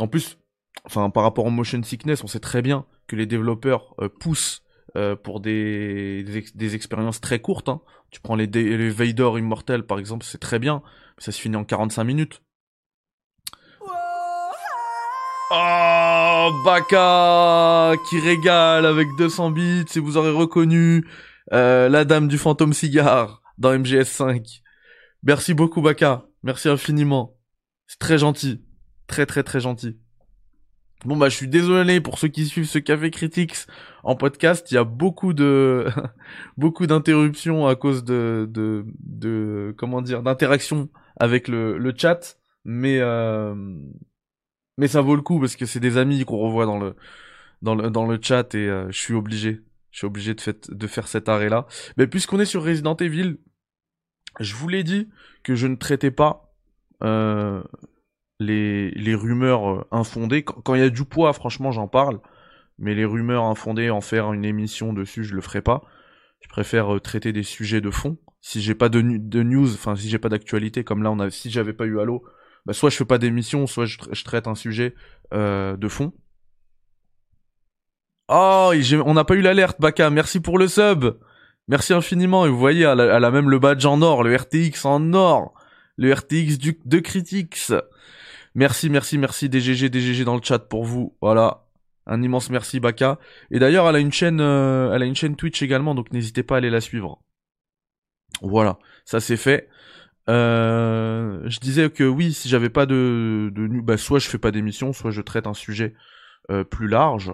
[0.00, 0.38] en plus,
[0.86, 4.65] enfin par rapport au motion sickness, on sait très bien que les développeurs poussent
[4.96, 7.68] euh, pour des, des, ex- des expériences très courtes.
[7.68, 7.80] Hein.
[8.10, 10.82] Tu prends les, les Vader Immortel par exemple, c'est très bien,
[11.16, 12.42] mais ça se finit en 45 minutes.
[15.50, 21.06] Oh, Baka qui régale avec 200 bits et vous aurez reconnu
[21.52, 24.62] euh, la dame du fantôme cigare dans MGS5.
[25.22, 27.36] Merci beaucoup Baka, merci infiniment.
[27.86, 28.64] C'est très gentil,
[29.06, 29.98] très très très gentil.
[31.06, 33.54] Bon bah je suis désolé pour ceux qui suivent ce Café Critics
[34.02, 35.86] en podcast, il y a beaucoup de
[36.56, 42.98] beaucoup d'interruptions à cause de de de comment dire d'interactions avec le le chat, mais
[42.98, 43.54] euh,
[44.78, 46.96] mais ça vaut le coup parce que c'est des amis qu'on revoit dans le
[47.62, 49.60] dans le dans le chat et euh, je suis obligé,
[49.92, 51.68] je suis obligé de fait, de faire cet arrêt là.
[51.98, 53.36] Mais puisqu'on est sur Resident Evil,
[54.40, 55.08] je vous l'ai dit
[55.44, 56.52] que je ne traitais pas
[57.04, 57.62] euh,
[58.40, 60.42] les les rumeurs euh, infondées.
[60.44, 62.20] Quand il y a du poids, franchement, j'en parle.
[62.78, 65.82] Mais les rumeurs infondées, en faire une émission dessus, je le ferai pas.
[66.40, 68.18] Je préfère euh, traiter des sujets de fond.
[68.42, 71.50] Si j'ai pas de, news, enfin si j'ai pas d'actualité, comme là on a, si
[71.50, 72.22] j'avais pas eu Halo,
[72.66, 74.94] bah, soit je fais pas d'émission, soit je, tra- je traite un sujet
[75.34, 76.12] euh, de fond.
[78.28, 78.72] Oh,
[79.04, 80.10] on n'a pas eu l'alerte, Baka.
[80.10, 81.04] Merci pour le sub.
[81.68, 82.44] Merci infiniment.
[82.44, 85.12] Et vous voyez, elle a, elle a même le badge en or, le RTX en
[85.14, 85.54] or,
[85.96, 87.72] le RTX du, de Critics.
[88.56, 91.14] Merci, merci, merci DGG, DGG dans le chat pour vous.
[91.20, 91.66] Voilà.
[92.06, 93.18] Un immense merci Baka.
[93.50, 96.42] Et d'ailleurs, elle a une chaîne, euh, elle a une chaîne Twitch également, donc n'hésitez
[96.42, 97.22] pas à aller la suivre.
[98.40, 99.68] Voilà, ça c'est fait.
[100.30, 104.52] Euh, je disais que oui, si j'avais pas de, de bah, soit je fais pas
[104.52, 105.92] d'émission, soit je traite un sujet
[106.50, 107.32] euh, plus large.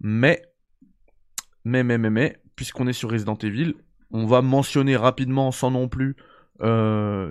[0.00, 0.42] Mais,
[1.64, 3.74] mais, mais, mais, mais, puisqu'on est sur Resident Evil,
[4.10, 6.14] on va mentionner rapidement, sans non plus.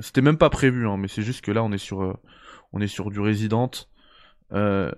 [0.02, 2.18] C'était même pas prévu, hein, mais c'est juste que là, on est sur,
[2.74, 3.72] on est sur du Resident.
[4.54, 4.92] Euh,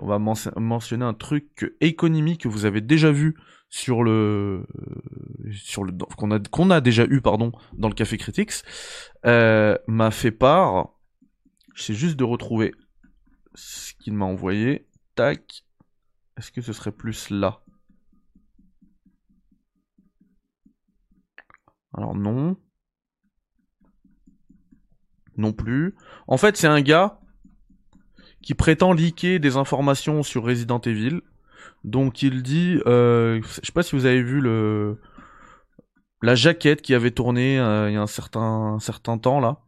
[0.00, 3.36] on va men- mentionner un truc économie que vous avez déjà vu
[3.68, 4.66] sur le
[5.52, 8.64] sur le qu'on a déjà eu pardon dans le café critics
[9.26, 10.94] euh, m'a fait part.
[11.74, 12.72] J'essaie juste de retrouver
[13.54, 14.88] ce qu'il m'a envoyé.
[15.14, 15.64] Tac.
[16.38, 17.62] Est-ce que ce serait plus là?
[21.92, 22.56] Alors non
[25.38, 25.94] non plus.
[26.26, 27.18] En fait c'est un gars
[28.42, 31.20] qui prétend leaker des informations sur Resident Evil.
[31.84, 35.00] Donc il dit, euh, je sais pas si vous avez vu le
[36.20, 39.62] la jaquette qui avait tourné euh, il y a un certain certain temps là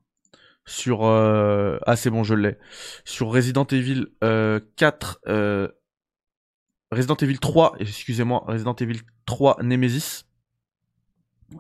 [0.67, 2.57] sur euh, ah c'est bon je l'ai.
[3.05, 5.69] Sur Resident Evil euh, 4 euh,
[6.93, 10.25] Resident Evil 3 excusez-moi Resident Evil 3 Nemesis.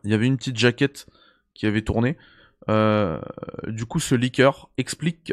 [0.04, 1.06] Il y avait une petite jaquette
[1.54, 2.16] qui avait tourné
[2.68, 5.32] du coup ce leaker explique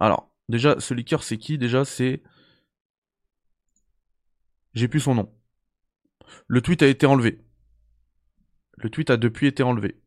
[0.00, 1.58] alors déjà ce leaker c'est qui?
[1.58, 2.22] Déjà c'est
[4.74, 5.32] j'ai plus son nom.
[6.46, 7.40] Le tweet a été enlevé.
[8.76, 10.00] Le tweet a depuis été enlevé.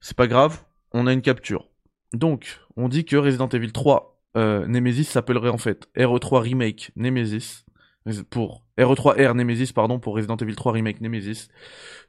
[0.00, 1.68] C'est pas grave on a une capture.
[2.12, 7.64] Donc on dit que Resident Evil 3 euh, Nemesis s'appellerait en fait RE3 Remake Nemesis
[8.30, 11.48] pour RE3R Nemesis pardon pour Resident Evil 3 Remake Nemesis.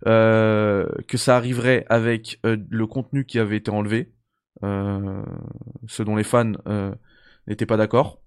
[0.07, 4.13] Euh, que ça arriverait avec euh, le contenu qui avait été enlevé.
[4.63, 5.23] Euh,
[5.87, 6.53] ce dont les fans
[7.47, 8.21] n'étaient pas d'accord.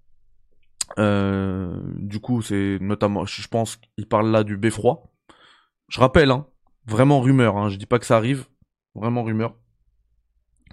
[0.98, 5.12] Du coup c'est notamment je pense qu'il parle là du beffroi.
[5.88, 6.46] Je rappelle hein,
[6.86, 8.46] vraiment rumeur hein, je dis pas que ça arrive
[8.94, 9.56] vraiment rumeur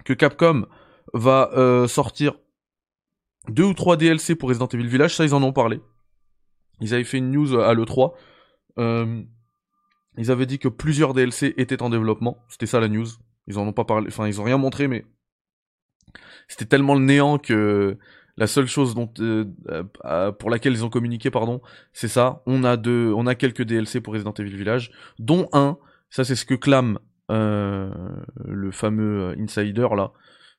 [0.04, 0.66] que Capcom
[1.12, 1.50] va
[1.88, 2.34] sortir
[3.48, 5.80] deux ou trois DLC pour Resident Evil Village, ça ils en ont parlé.
[6.84, 8.12] Ils avaient fait une news à l'E3.
[8.78, 9.22] Euh,
[10.18, 12.44] ils avaient dit que plusieurs DLC étaient en développement.
[12.48, 13.06] C'était ça la news.
[13.46, 15.06] Ils en ont pas parlé, enfin ils ont rien montré, mais
[16.46, 17.96] c'était tellement le néant que
[18.36, 19.44] la seule chose euh,
[20.04, 21.62] euh, pour laquelle ils ont communiqué, pardon,
[21.94, 22.42] c'est ça.
[22.46, 25.78] On a deux, on a quelques DLC pour Resident Evil Village, dont un.
[26.10, 26.98] Ça c'est ce que clame
[27.30, 27.90] euh,
[28.44, 30.12] le fameux insider là,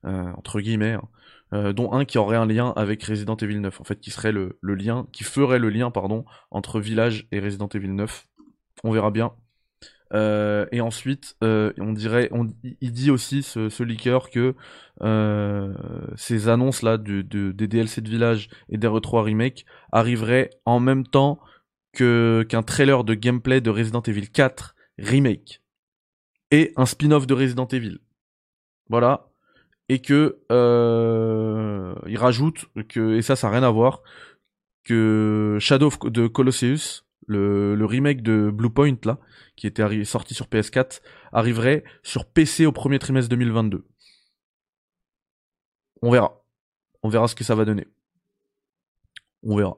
[0.06, 0.94] euh, entre guillemets.
[0.94, 1.08] hein,
[1.54, 4.32] euh, dont un qui aurait un lien avec Resident Evil 9, en fait, qui serait
[4.32, 8.28] le, lien, qui ferait le lien, pardon, entre Village et Resident Evil 9.
[8.84, 9.34] On verra bien.
[10.14, 12.48] Euh, et ensuite, euh, on dirait, on,
[12.82, 14.56] il dit aussi ce, ce leaker que
[16.16, 21.06] ces annonces là de, des DLC de Village et des RE3 remake arriveraient en même
[21.06, 21.40] temps
[21.94, 25.62] que qu'un trailer de gameplay de Resident Evil 4 remake
[26.52, 28.00] et un spin-off de Resident Evil.
[28.90, 29.28] Voilà,
[29.90, 34.02] et que euh, il rajoute que et ça ça n'a rien à voir
[34.84, 39.20] que Shadow of- de Colosseus le, le remake de Bluepoint là
[39.56, 43.86] qui était sorti sur PS4 arriverait sur PC au premier trimestre 2022
[46.02, 46.42] on verra.
[47.02, 47.88] On verra ce que ça va donner.
[49.44, 49.78] On verra.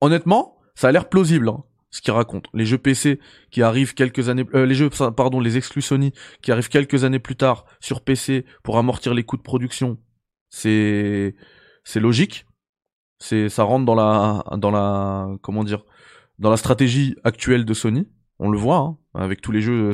[0.00, 1.64] Honnêtement, ça a l'air plausible, hein,
[1.96, 2.46] ce qu'il raconte.
[2.52, 6.52] Les jeux PC qui arrivent quelques années, euh, les jeux, pardon, les exclus Sony qui
[6.52, 9.98] arrivent quelques années plus tard sur PC pour amortir les coûts de production,
[10.50, 11.34] c'est,
[11.84, 12.46] c'est logique.
[13.18, 15.86] C'est, ça rentre dans la, dans la, comment dire,
[16.38, 18.06] dans la stratégie actuelle de Sony.
[18.38, 19.92] On le voit, hein, avec tous les jeux,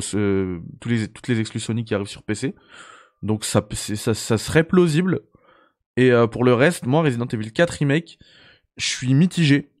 [0.81, 2.53] tous les, toutes les exclus Sony qui arrivent sur PC.
[3.21, 5.21] Donc ça, ça, ça serait plausible.
[5.95, 8.19] Et euh, pour le reste, moi, Resident Evil 4 Remake,
[8.75, 9.72] je suis mitigé.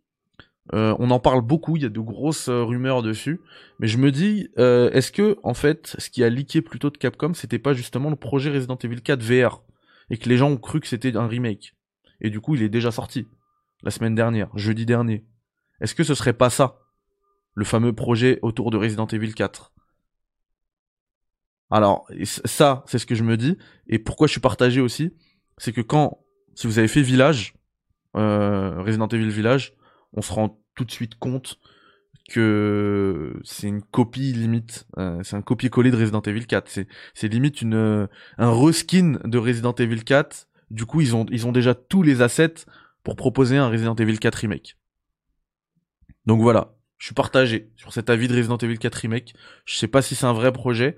[0.71, 3.41] Euh, on en parle beaucoup, il y a de grosses euh, rumeurs dessus,
[3.79, 6.97] mais je me dis, euh, est-ce que en fait, ce qui a leaké plutôt de
[6.97, 9.61] Capcom, c'était pas justement le projet Resident Evil 4 VR
[10.09, 11.75] et que les gens ont cru que c'était un remake.
[12.21, 13.27] Et du coup, il est déjà sorti
[13.83, 15.25] la semaine dernière, jeudi dernier.
[15.81, 16.79] Est-ce que ce serait pas ça,
[17.55, 19.73] le fameux projet autour de Resident Evil 4
[21.71, 23.57] Alors, ça, c'est ce que je me dis.
[23.87, 25.13] Et pourquoi je suis partagé aussi,
[25.57, 26.23] c'est que quand,
[26.55, 27.55] si vous avez fait Village,
[28.13, 29.73] Resident Evil Village,
[30.13, 31.59] on se rend tout de suite compte
[32.29, 36.69] que c'est une copie limite, euh, c'est un copier-coller de Resident Evil 4.
[36.69, 40.47] C'est, c'est limite une, euh, un reskin de Resident Evil 4.
[40.71, 42.65] Du coup, ils ont, ils ont déjà tous les assets
[43.03, 44.77] pour proposer un Resident Evil 4 remake.
[46.25, 49.33] Donc voilà, je suis partagé sur cet avis de Resident Evil 4 remake.
[49.65, 50.95] Je sais pas si c'est un vrai projet.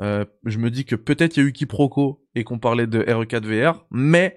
[0.00, 3.00] Euh, je me dis que peut-être il y a eu quiproquo et qu'on parlait de
[3.00, 4.36] RE4 VR, mais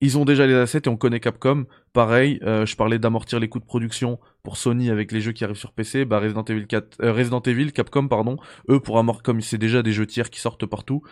[0.00, 1.64] ils ont déjà les assets et on connaît Capcom.
[1.92, 5.44] Pareil, euh, je parlais d'amortir les coûts de production pour Sony avec les jeux qui
[5.44, 6.04] arrivent sur PC.
[6.04, 8.36] Bah Resident Evil 4, euh, Resident Evil, Capcom pardon,
[8.68, 11.02] eux pour amortir comme c'est déjà des jeux tiers qui sortent partout,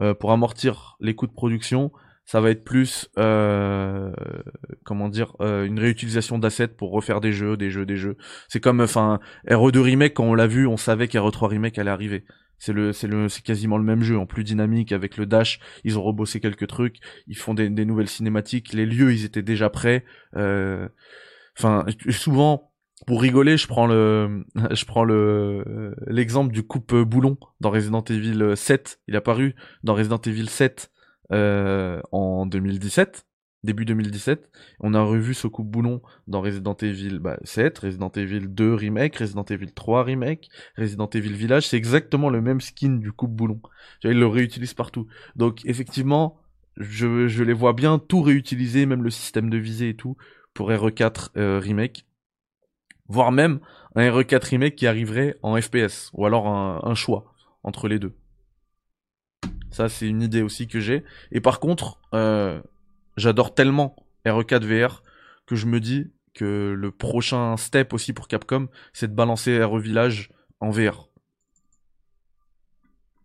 [0.00, 1.92] euh, pour amortir les coûts de production,
[2.24, 3.10] ça va être plus
[4.84, 8.16] comment dire une réutilisation d'assets pour refaire des jeux, des jeux, des jeux.
[8.48, 12.24] C'est comme enfin RE2 remake quand on l'a vu, on savait qu'RE3 remake allait arriver.
[12.60, 15.58] C'est le, c'est le, c'est quasiment le même jeu en plus dynamique avec le dash.
[15.82, 16.98] Ils ont rebossé quelques trucs.
[17.26, 18.72] Ils font des, nouvelles cinématiques.
[18.74, 20.04] Les lieux, ils étaient déjà prêts.
[20.36, 20.86] Euh,
[21.58, 22.72] enfin, souvent,
[23.06, 28.52] pour rigoler, je prends le, je prends le, l'exemple du coupe boulon dans Resident Evil
[28.54, 29.00] 7.
[29.08, 30.92] Il a paru dans Resident Evil 7
[31.32, 33.26] euh, en 2017
[33.64, 34.50] début 2017.
[34.80, 39.16] On a revu ce coupe boulon dans Resident Evil bah, 7, Resident Evil 2 remake,
[39.16, 41.68] Resident Evil 3 remake, Resident Evil Village.
[41.68, 43.60] C'est exactement le même skin du coupe boulon.
[44.04, 45.06] Ils le réutilisent partout.
[45.36, 46.38] Donc effectivement,
[46.76, 50.16] je, je les vois bien tout réutiliser, même le système de visée et tout,
[50.54, 52.06] pour RE4 euh, remake.
[53.08, 53.60] Voire même
[53.96, 58.14] un RE4 remake qui arriverait en FPS, ou alors un, un choix entre les deux.
[59.70, 61.04] Ça, c'est une idée aussi que j'ai.
[61.32, 62.60] Et par contre, euh,
[63.16, 63.96] j'adore tellement
[64.26, 65.02] RE4 VR
[65.46, 69.78] que je me dis que le prochain step aussi pour Capcom, c'est de balancer RE
[69.78, 71.08] Village en VR.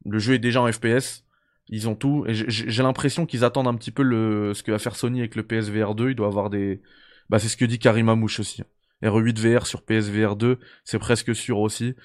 [0.06, 1.24] Le jeu est déjà en FPS,
[1.67, 4.80] ils ont tout, et j'ai l'impression qu'ils attendent un petit peu le, ce que va
[4.80, 6.82] faire Sony avec le PSVR 2, il doit avoir des...
[7.30, 8.62] Bah c'est ce que dit Karim Amouche aussi.
[9.04, 11.95] RE8 VR sur PSVR 2, c'est presque sûr aussi.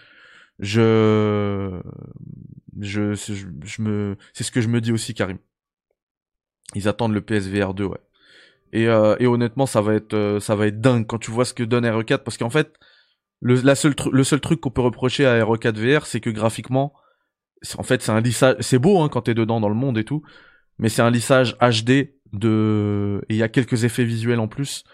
[0.58, 1.80] Je...
[2.78, 4.16] Je, je, je me...
[4.32, 5.38] C'est ce que je me dis aussi, Karim.
[6.74, 7.98] Ils attendent le PSVR 2, ouais.
[8.72, 11.44] Et, euh, et honnêtement, ça va être euh, ça va être dingue quand tu vois
[11.44, 12.74] ce que donne RE4 parce qu'en fait,
[13.40, 16.94] le, la seule le seul truc qu'on peut reprocher à RE4 VR, c'est que graphiquement,
[17.78, 18.56] en fait, c'est un lissage.
[18.60, 20.22] C'est beau hein, quand t'es dedans dans le monde et tout,
[20.78, 24.84] mais c'est un lissage HD de et il y a quelques effets visuels en plus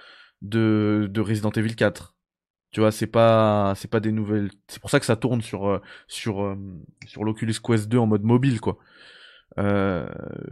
[0.43, 2.15] de de Resident Evil 4.
[2.73, 4.51] Tu vois, c'est pas c'est pas des nouvelles.
[4.69, 6.57] C'est pour ça que ça tourne sur euh, sur
[7.07, 8.79] sur l'Oculus Quest 2 en mode mobile quoi.
[9.59, 10.07] Euh,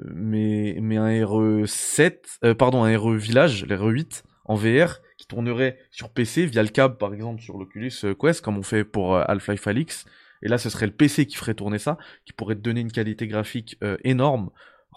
[0.04, 5.78] mais, mais un RE7, euh, pardon, un RE Village, le RE8 en VR, qui tournerait
[5.90, 9.24] sur PC via le câble, par exemple, sur l'Oculus Quest, comme on fait pour euh,
[9.26, 10.06] Half-Life.
[10.42, 12.92] Et là, ce serait le PC qui ferait tourner ça, qui pourrait te donner une
[12.92, 14.50] qualité graphique énorme.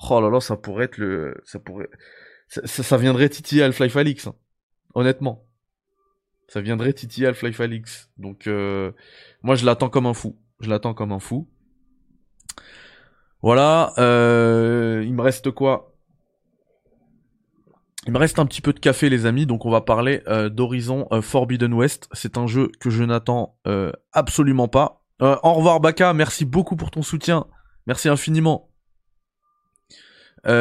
[0.10, 1.90] Oh là là, ça pourrait être le, ça pourrait,
[2.50, 4.36] ça, ça, viendrait titiller Half-Life hein.
[4.94, 5.46] honnêtement.
[6.50, 8.10] Ça viendrait titiller Half-Life.
[8.18, 8.46] Donc,
[9.42, 10.38] moi, je l'attends comme un fou.
[10.60, 11.48] Je l'attends comme un fou.
[13.42, 15.94] Voilà, euh, il me reste quoi?
[18.08, 20.50] Il me reste un petit peu de café les amis, donc on va parler euh,
[20.50, 22.08] d'Horizon euh, Forbidden West.
[22.14, 23.58] C'est un jeu que je n'attends
[24.14, 25.04] absolument pas.
[25.20, 27.46] au revoir Baka, merci beaucoup pour ton soutien.
[27.86, 28.70] Merci infiniment.
[30.46, 30.52] ouais,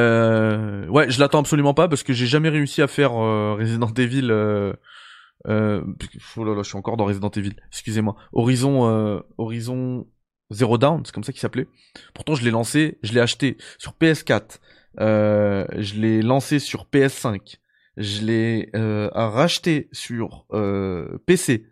[1.08, 4.30] je l'attends absolument pas parce que j'ai jamais réussi à faire Resident Evil.
[5.44, 7.54] Oh là là, je suis encore dans Resident Evil.
[7.68, 8.16] Excusez-moi.
[8.32, 10.06] Horizon, Horizon
[10.50, 11.68] Zero Down, c'est comme ça qu'il s'appelait.
[12.14, 14.58] Pourtant, je l'ai lancé, je l'ai acheté sur PS4,
[15.00, 17.56] euh, je l'ai lancé sur PS5,
[17.96, 21.66] je l'ai euh, racheté sur euh, PC,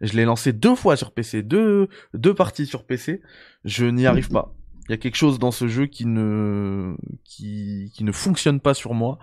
[0.00, 3.20] je l'ai lancé deux fois sur PC, deux deux parties sur PC.
[3.64, 4.54] Je n'y arrive pas.
[4.88, 6.94] Il y a quelque chose dans ce jeu qui ne
[7.24, 9.18] qui qui ne fonctionne pas sur moi.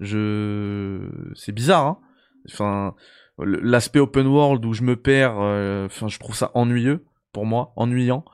[0.00, 1.86] Je c'est bizarre.
[1.86, 1.98] Hein
[2.48, 2.94] enfin,
[3.38, 7.72] l'aspect open world où je me perds, euh, enfin, je trouve ça ennuyeux pour moi,
[7.76, 8.24] ennuyant.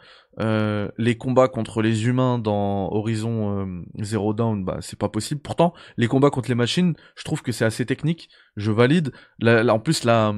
[0.41, 5.43] Euh, les combats contre les humains dans Horizon euh, Zero Dawn, bah c'est pas possible.
[5.43, 8.31] Pourtant, les combats contre les machines, je trouve que c'est assez technique.
[8.57, 9.13] Je valide.
[9.45, 10.35] En plus, là,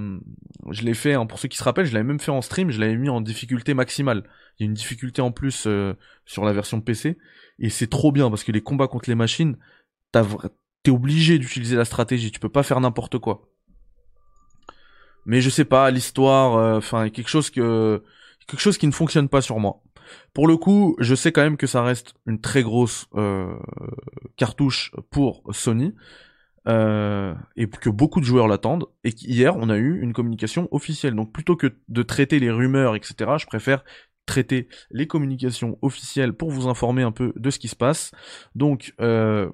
[0.71, 1.15] je l'ai fait.
[1.15, 2.71] Hein, pour ceux qui se rappellent, je l'avais même fait en stream.
[2.71, 4.25] Je l'avais mis en difficulté maximale.
[4.59, 5.95] Il y a une difficulté en plus euh,
[6.27, 7.19] sur la version PC
[7.59, 9.57] et c'est trop bien parce que les combats contre les machines,
[10.13, 12.31] t'es obligé d'utiliser la stratégie.
[12.31, 13.49] Tu peux pas faire n'importe quoi.
[15.27, 18.03] Mais je sais pas, l'histoire, euh, enfin quelque chose que
[18.47, 19.83] quelque chose qui ne fonctionne pas sur moi.
[20.33, 23.57] Pour le coup, je sais quand même que ça reste une très grosse euh,
[24.37, 25.95] cartouche pour Sony.
[26.67, 31.15] Euh, et que beaucoup de joueurs l'attendent, et qu'hier on a eu une communication officielle.
[31.15, 33.85] Donc plutôt que de traiter les rumeurs, etc., je préfère
[34.25, 38.13] traiter les communications officielles pour vous informer un peu de ce qui se passe.
[38.55, 39.51] Donc euh,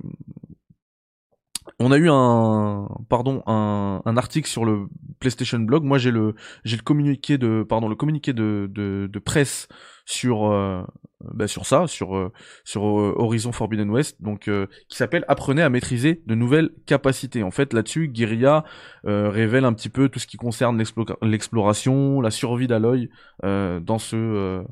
[1.81, 4.87] on a eu un pardon un, article sur le
[5.19, 5.83] PlayStation Blog.
[5.83, 9.67] Moi j'ai le j'ai le communiqué de pardon le communiqué de de, de presse
[10.05, 10.83] sur euh,
[11.21, 12.31] bah, sur ça sur euh,
[12.65, 14.51] sur euh, Horizon Forbidden West donc
[14.89, 17.43] qui s'appelle apprenez à maîtriser de nouvelles capacités.
[17.43, 18.65] En fait là-dessus Guerilla
[19.05, 20.81] révèle un petit peu tout ce qui concerne
[21.23, 23.09] l'exploration, la survie d'Aloy
[23.43, 24.63] dans ce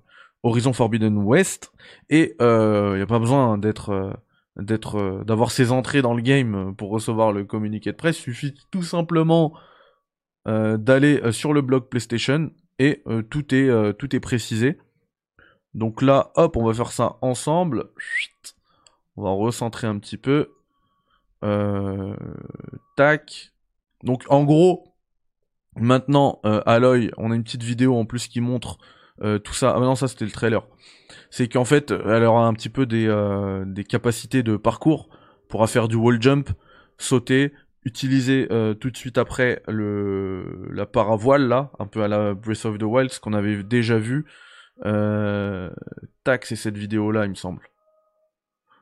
[0.42, 1.72] Horizon Forbidden West
[2.10, 4.18] et il n'y a pas besoin d'être
[4.58, 8.54] d'être euh, d'avoir ses entrées dans le game pour recevoir le communiqué de presse, suffit
[8.70, 9.54] tout simplement
[10.46, 14.78] euh, d'aller euh, sur le blog PlayStation et tout est tout est précisé.
[15.74, 17.90] Donc là, hop, on va faire ça ensemble.
[19.16, 20.52] On va recentrer un petit peu.
[22.94, 23.52] tac.
[24.04, 24.94] Donc en gros,
[25.74, 28.78] maintenant, Aloy, on a une petite vidéo en plus qui montre
[29.44, 29.74] tout ça.
[29.76, 30.62] Ah non, ça c'était le trailer
[31.30, 35.08] c'est qu'en fait, elle aura un petit peu des, euh, des capacités de parcours,
[35.48, 36.50] pourra faire du wall jump,
[36.98, 37.52] sauter,
[37.84, 42.64] utiliser euh, tout de suite après le la paravoile là, un peu à la Breath
[42.64, 44.26] of the Wild, ce qu'on avait déjà vu.
[44.86, 45.70] Euh,
[46.24, 47.62] tac, c'est cette vidéo là, il me semble.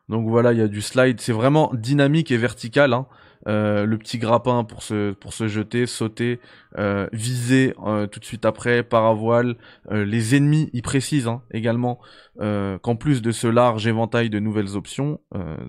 [0.09, 2.93] Donc voilà, il y a du slide, c'est vraiment dynamique et vertical.
[2.93, 3.07] Hein.
[3.49, 6.41] Euh, le petit grappin pour se pour se jeter, sauter,
[6.79, 9.57] euh, viser euh, tout de suite après, paravoile.
[9.91, 12.01] les ennemis, ils précisent hein, également
[12.39, 15.21] qu'en plus de ce large éventail de nouvelles options,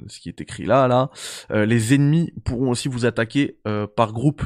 [0.07, 1.09] ce qui est écrit là, là,
[1.49, 3.57] les ennemis pourront aussi vous attaquer
[3.95, 4.43] par groupe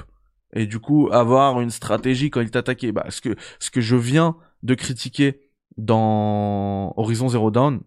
[0.53, 2.91] et du coup avoir une stratégie quand ils t'attaquent.
[2.91, 5.41] Bah, ce que ce que je viens de critiquer
[5.77, 7.81] dans Horizon Zero Dawn,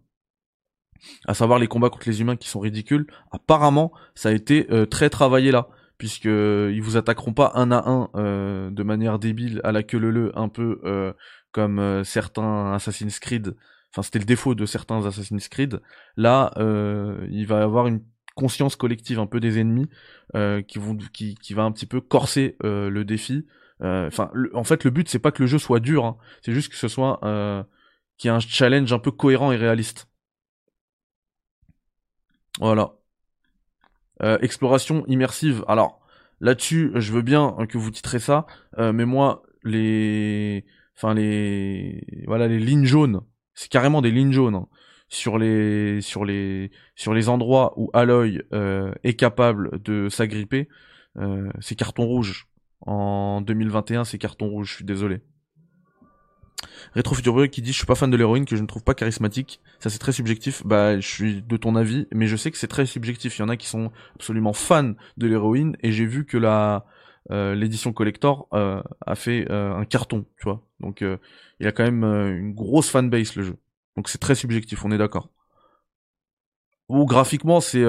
[1.27, 3.07] à savoir les combats contre les humains qui sont ridicules.
[3.31, 7.71] Apparemment, ça a été euh, très travaillé là, puisque euh, ils vous attaqueront pas un
[7.71, 10.81] à un euh, de manière débile à la queue leu un peu
[11.53, 13.55] comme certains Assassin's Creed.
[13.93, 15.81] Enfin, c'était le défaut de certains Assassin's Creed.
[16.17, 16.53] Là,
[17.31, 18.01] il va y avoir une
[18.35, 19.89] conscience collective un peu des ennemis
[20.67, 23.47] qui vont qui, qui va un petit peu corser le défi.
[23.81, 26.17] Enfin, en fait, le but c'est pas que le jeu soit dur, hein.
[26.43, 27.21] c'est juste que ce soit
[28.19, 30.09] qu'il y ait un challenge un peu cohérent et réaliste.
[32.61, 32.95] Voilà.
[34.23, 35.65] Euh, exploration immersive.
[35.67, 36.01] Alors
[36.41, 38.47] là-dessus, je veux bien que vous titrez ça,
[38.79, 40.65] euh, mais moi, les,
[40.97, 43.23] enfin les, voilà, les lignes jaunes,
[43.55, 44.69] c'est carrément des lignes jaunes hein.
[45.09, 50.69] sur les, sur les, sur les endroits où Aloy euh, est capable de s'agripper.
[51.61, 52.47] c'est carton rouge.
[52.87, 54.71] En 2021, c'est carton rouge.
[54.71, 55.23] Je suis désolé.
[56.95, 58.95] Rétro Futur qui dit je suis pas fan de l'héroïne que je ne trouve pas
[58.95, 59.61] charismatique.
[59.81, 60.65] Ça c'est très subjectif.
[60.65, 63.39] Bah je suis de ton avis, mais je sais que c'est très subjectif.
[63.39, 66.87] Il y en a qui sont absolument fans de l'héroïne et j'ai vu que la
[67.31, 70.63] euh, l'édition collector euh, a fait euh, un carton, tu vois.
[70.81, 71.03] Donc
[71.61, 73.57] il a quand même une grosse fanbase le jeu.
[73.97, 75.31] Donc c'est très subjectif, on est d'accord.
[76.89, 77.85] Ou graphiquement c'est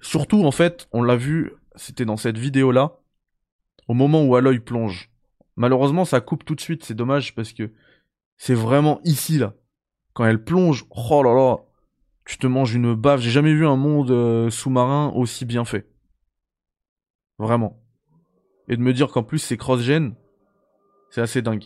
[0.00, 2.98] surtout en fait, on l'a vu, c'était dans cette vidéo là,
[3.88, 5.10] au moment où Aloy plonge.
[5.56, 7.70] Malheureusement ça coupe tout de suite, c'est dommage parce que
[8.38, 9.54] c'est vraiment ici, là.
[10.14, 11.56] Quand elle plonge, oh là là,
[12.24, 13.20] tu te manges une baffe.
[13.20, 15.88] J'ai jamais vu un monde euh, sous-marin aussi bien fait.
[17.38, 17.80] Vraiment.
[18.68, 20.14] Et de me dire qu'en plus c'est cross-gen,
[21.10, 21.64] c'est assez dingue.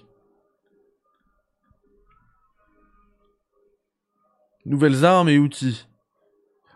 [4.64, 5.88] Nouvelles armes et outils.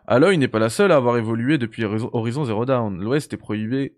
[0.09, 3.01] Aloy n'est pas la seule à avoir évolué depuis Horizon Zero Dawn.
[3.01, 3.97] L'Ouest est prohibé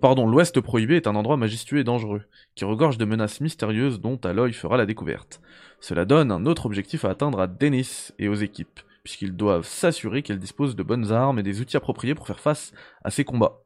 [0.00, 2.22] pardon, l'Ouest prohibé est un endroit majestueux et dangereux,
[2.54, 5.40] qui regorge de menaces mystérieuses dont Aloy fera la découverte.
[5.80, 10.22] Cela donne un autre objectif à atteindre à Dennis et aux équipes, puisqu'ils doivent s'assurer
[10.22, 13.60] qu'elles disposent de bonnes armes et des outils appropriés pour faire face à ces combats.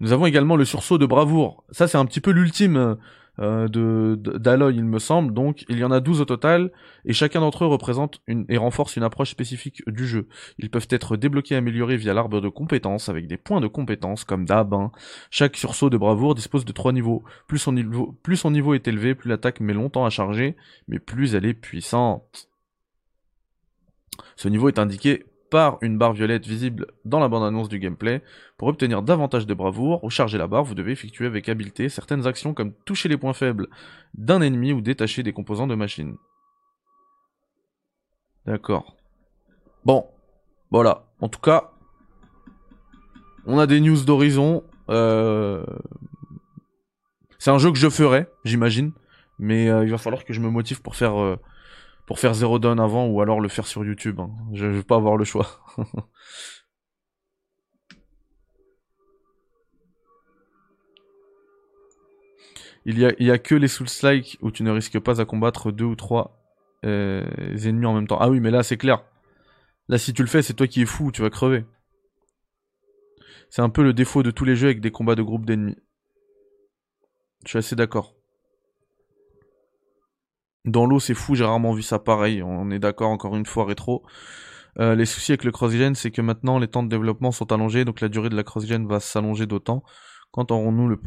[0.00, 1.64] Nous avons également le sursaut de bravoure.
[1.70, 2.94] Ça, c'est un petit peu l'ultime euh,
[3.38, 5.32] de d'alloy, il me semble.
[5.32, 6.70] Donc, il y en a 12 au total,
[7.04, 10.28] et chacun d'entre eux représente une, et renforce une approche spécifique du jeu.
[10.58, 14.24] Ils peuvent être débloqués et améliorés via l'arbre de compétences, avec des points de compétences,
[14.24, 14.74] comme d'hab.
[14.74, 14.90] Hein.
[15.30, 17.22] Chaque sursaut de bravoure dispose de trois niveaux.
[17.46, 20.56] Plus son niveau, plus son niveau est élevé, plus l'attaque met longtemps à charger,
[20.88, 22.48] mais plus elle est puissante.
[24.36, 28.22] Ce niveau est indiqué par une barre violette visible dans la bande-annonce du gameplay.
[28.56, 32.26] Pour obtenir davantage de bravoure ou charger la barre, vous devez effectuer avec habileté certaines
[32.26, 33.68] actions comme toucher les points faibles
[34.14, 36.16] d'un ennemi ou détacher des composants de machine.
[38.46, 38.96] D'accord.
[39.84, 40.06] Bon,
[40.70, 41.06] voilà.
[41.20, 41.70] En tout cas,
[43.46, 44.64] on a des news d'Horizon.
[44.90, 45.64] Euh,
[47.38, 48.92] c'est un jeu que je ferai, j'imagine.
[49.38, 51.20] Mais euh, il va falloir que je me motive pour faire...
[51.20, 51.36] Euh,
[52.08, 54.18] pour faire Zero Dawn avant ou alors le faire sur YouTube.
[54.18, 54.30] Hein.
[54.54, 55.60] Je, ne vais pas avoir le choix.
[62.86, 65.84] il, y a, a que les Souls-like où tu ne risques pas à combattre deux
[65.84, 66.40] ou trois
[66.86, 67.26] euh,
[67.62, 68.16] ennemis en même temps.
[68.18, 69.04] Ah oui, mais là c'est clair.
[69.88, 71.66] Là, si tu le fais, c'est toi qui es fou, tu vas crever.
[73.50, 75.76] C'est un peu le défaut de tous les jeux avec des combats de groupe d'ennemis.
[77.44, 78.17] Je suis assez d'accord.
[80.68, 82.42] Dans l'eau, c'est fou, j'ai rarement vu ça pareil.
[82.42, 84.02] On est d'accord, encore une fois, rétro.
[84.78, 87.84] Euh, les soucis avec le cross-gen, c'est que maintenant les temps de développement sont allongés,
[87.84, 89.82] donc la durée de la cross-gen va s'allonger d'autant.
[90.30, 91.00] Quand aurons-nous le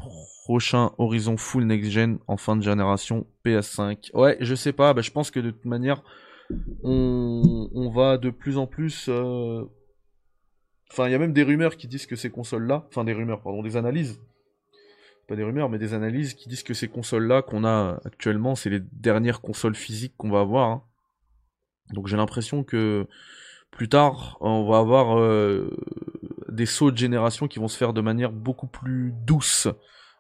[0.45, 5.11] prochain horizon full next-gen en fin de génération PS5 Ouais, je sais pas, bah, je
[5.11, 6.03] pense que de toute manière,
[6.83, 9.07] on, va de plus en plus...
[9.09, 9.63] Euh,
[10.91, 13.41] enfin, il y a même des rumeurs qui disent que ces consoles-là, enfin des rumeurs,
[13.41, 14.19] pardon, des analyses,
[15.27, 18.69] pas des rumeurs, mais des analyses qui disent que ces consoles-là qu'on a actuellement, c'est
[18.69, 20.69] les dernières consoles physiques qu'on va avoir.
[20.69, 20.83] Hein.
[21.93, 23.07] Donc j'ai l'impression que
[23.71, 25.77] plus tard, on va avoir euh,
[26.49, 29.67] des sauts de génération qui vont se faire de manière beaucoup plus douce.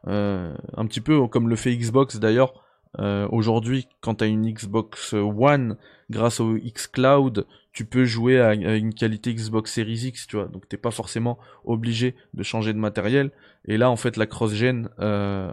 [0.07, 2.53] Euh, un petit peu comme le fait Xbox d'ailleurs.
[2.99, 5.77] Euh, aujourd'hui, quand tu une Xbox One,
[6.09, 10.47] grâce au xCloud, tu peux jouer à, une qualité Xbox Series X, tu vois.
[10.47, 13.31] Donc t'es pas forcément obligé de changer de matériel.
[13.65, 15.51] Et là, en fait, la cross-gen euh,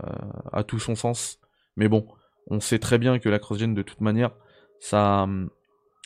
[0.53, 1.41] a tout son sens.
[1.77, 2.09] Mais bon,
[2.49, 4.33] on sait très bien que la cross-gen, de toute manière,
[4.81, 5.29] ça,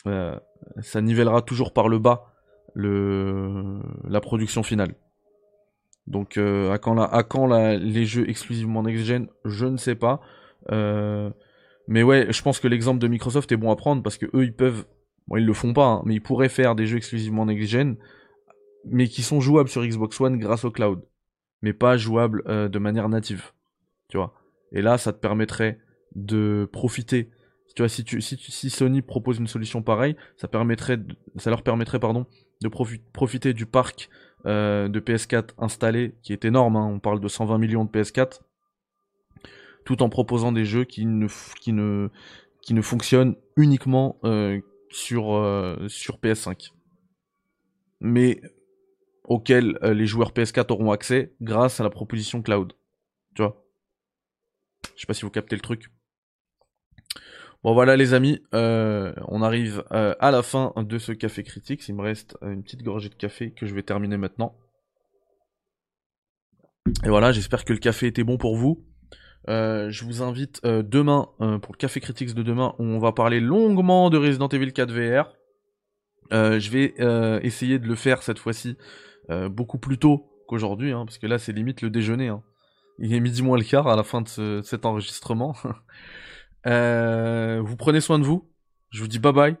[0.05, 0.37] euh,
[0.81, 2.29] ça nivellera toujours par le bas
[2.75, 4.95] le, la production finale.
[6.05, 9.95] Donc euh, à quand, la, à quand la, les jeux exclusivement next-gen, je ne sais
[9.95, 10.21] pas.
[11.87, 14.43] Mais ouais, je pense que l'exemple de Microsoft est bon à prendre parce que eux,
[14.43, 14.85] ils peuvent
[15.27, 17.97] Bon, ils le font pas, hein, mais ils pourraient faire des jeux exclusivement next-gen,
[18.85, 21.01] mais qui sont jouables sur Xbox One grâce au cloud,
[21.61, 23.51] mais pas jouables euh, de manière native.
[24.09, 24.33] Tu vois.
[24.71, 25.79] Et là, ça te permettrait
[26.15, 27.29] de profiter.
[27.75, 30.99] Tu vois, si, tu, si, Sony propose une solution pareille, ça permettrait,
[31.37, 32.27] ça leur permettrait, pardon,
[32.61, 32.69] de
[33.13, 34.09] profiter du parc
[34.45, 36.75] euh, de PS4 installé, qui est énorme.
[36.75, 38.41] Hein, on parle de 120 millions de PS4,
[39.85, 41.27] tout en proposant des jeux qui ne,
[41.59, 42.09] qui ne,
[42.61, 44.59] qui ne fonctionnent uniquement euh,
[44.93, 46.71] sur, euh, sur PS5.
[47.99, 48.41] Mais
[49.23, 52.73] auquel euh, les joueurs PS4 auront accès grâce à la proposition cloud.
[53.35, 53.65] Tu vois?
[54.95, 55.89] Je sais pas si vous captez le truc.
[57.63, 61.87] Bon voilà les amis, euh, on arrive à la fin de ce café critique.
[61.87, 64.57] Il me reste une petite gorgée de café que je vais terminer maintenant.
[67.05, 68.85] Et voilà, j'espère que le café était bon pour vous.
[69.49, 72.99] Euh, je vous invite euh, demain euh, pour le Café Critics de demain où on
[72.99, 75.33] va parler longuement de Resident Evil 4 VR.
[76.31, 76.93] je vais
[77.45, 78.77] essayer de le faire cette fois-ci
[79.49, 82.29] beaucoup plus tôt qu'aujourd'hui, hein, parce que là c'est limite le déjeuner.
[82.29, 82.43] Hein.
[82.99, 85.55] Il est midi moins le quart à la fin de cet enregistrement.
[86.65, 88.49] vous prenez soin de vous.
[88.89, 89.55] Je vous dis bye bye.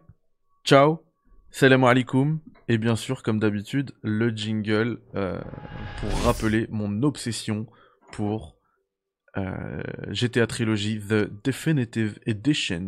[0.63, 1.03] Ciao.
[1.51, 2.39] Salam alaikum.
[2.69, 7.67] Et bien sûr, comme d'habitude, le jingle pour rappeler mon obsession
[8.11, 8.55] pour
[9.37, 12.87] euh, GTA Trilogy The Definitive Edition.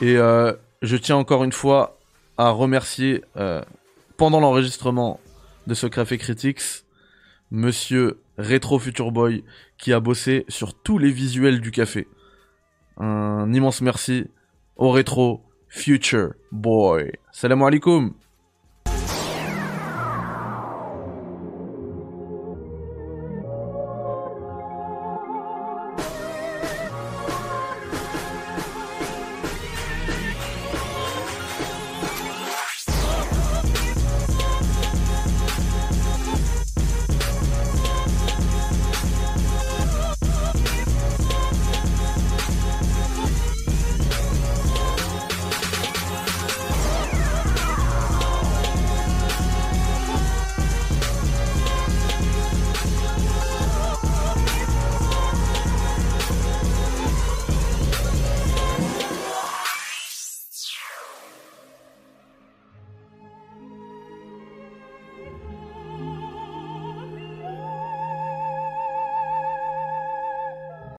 [0.00, 0.52] Et euh,
[0.82, 1.98] je tiens encore une fois
[2.36, 3.62] à remercier, euh,
[4.16, 5.18] pendant l'enregistrement
[5.66, 6.84] de ce Café Critics,
[7.50, 9.44] monsieur Retro Future Boy,
[9.76, 12.06] qui a bossé sur tous les visuels du café.
[12.98, 14.26] Un immense merci
[14.76, 17.12] au Retro Future Boy.
[17.32, 18.14] Salam alaikum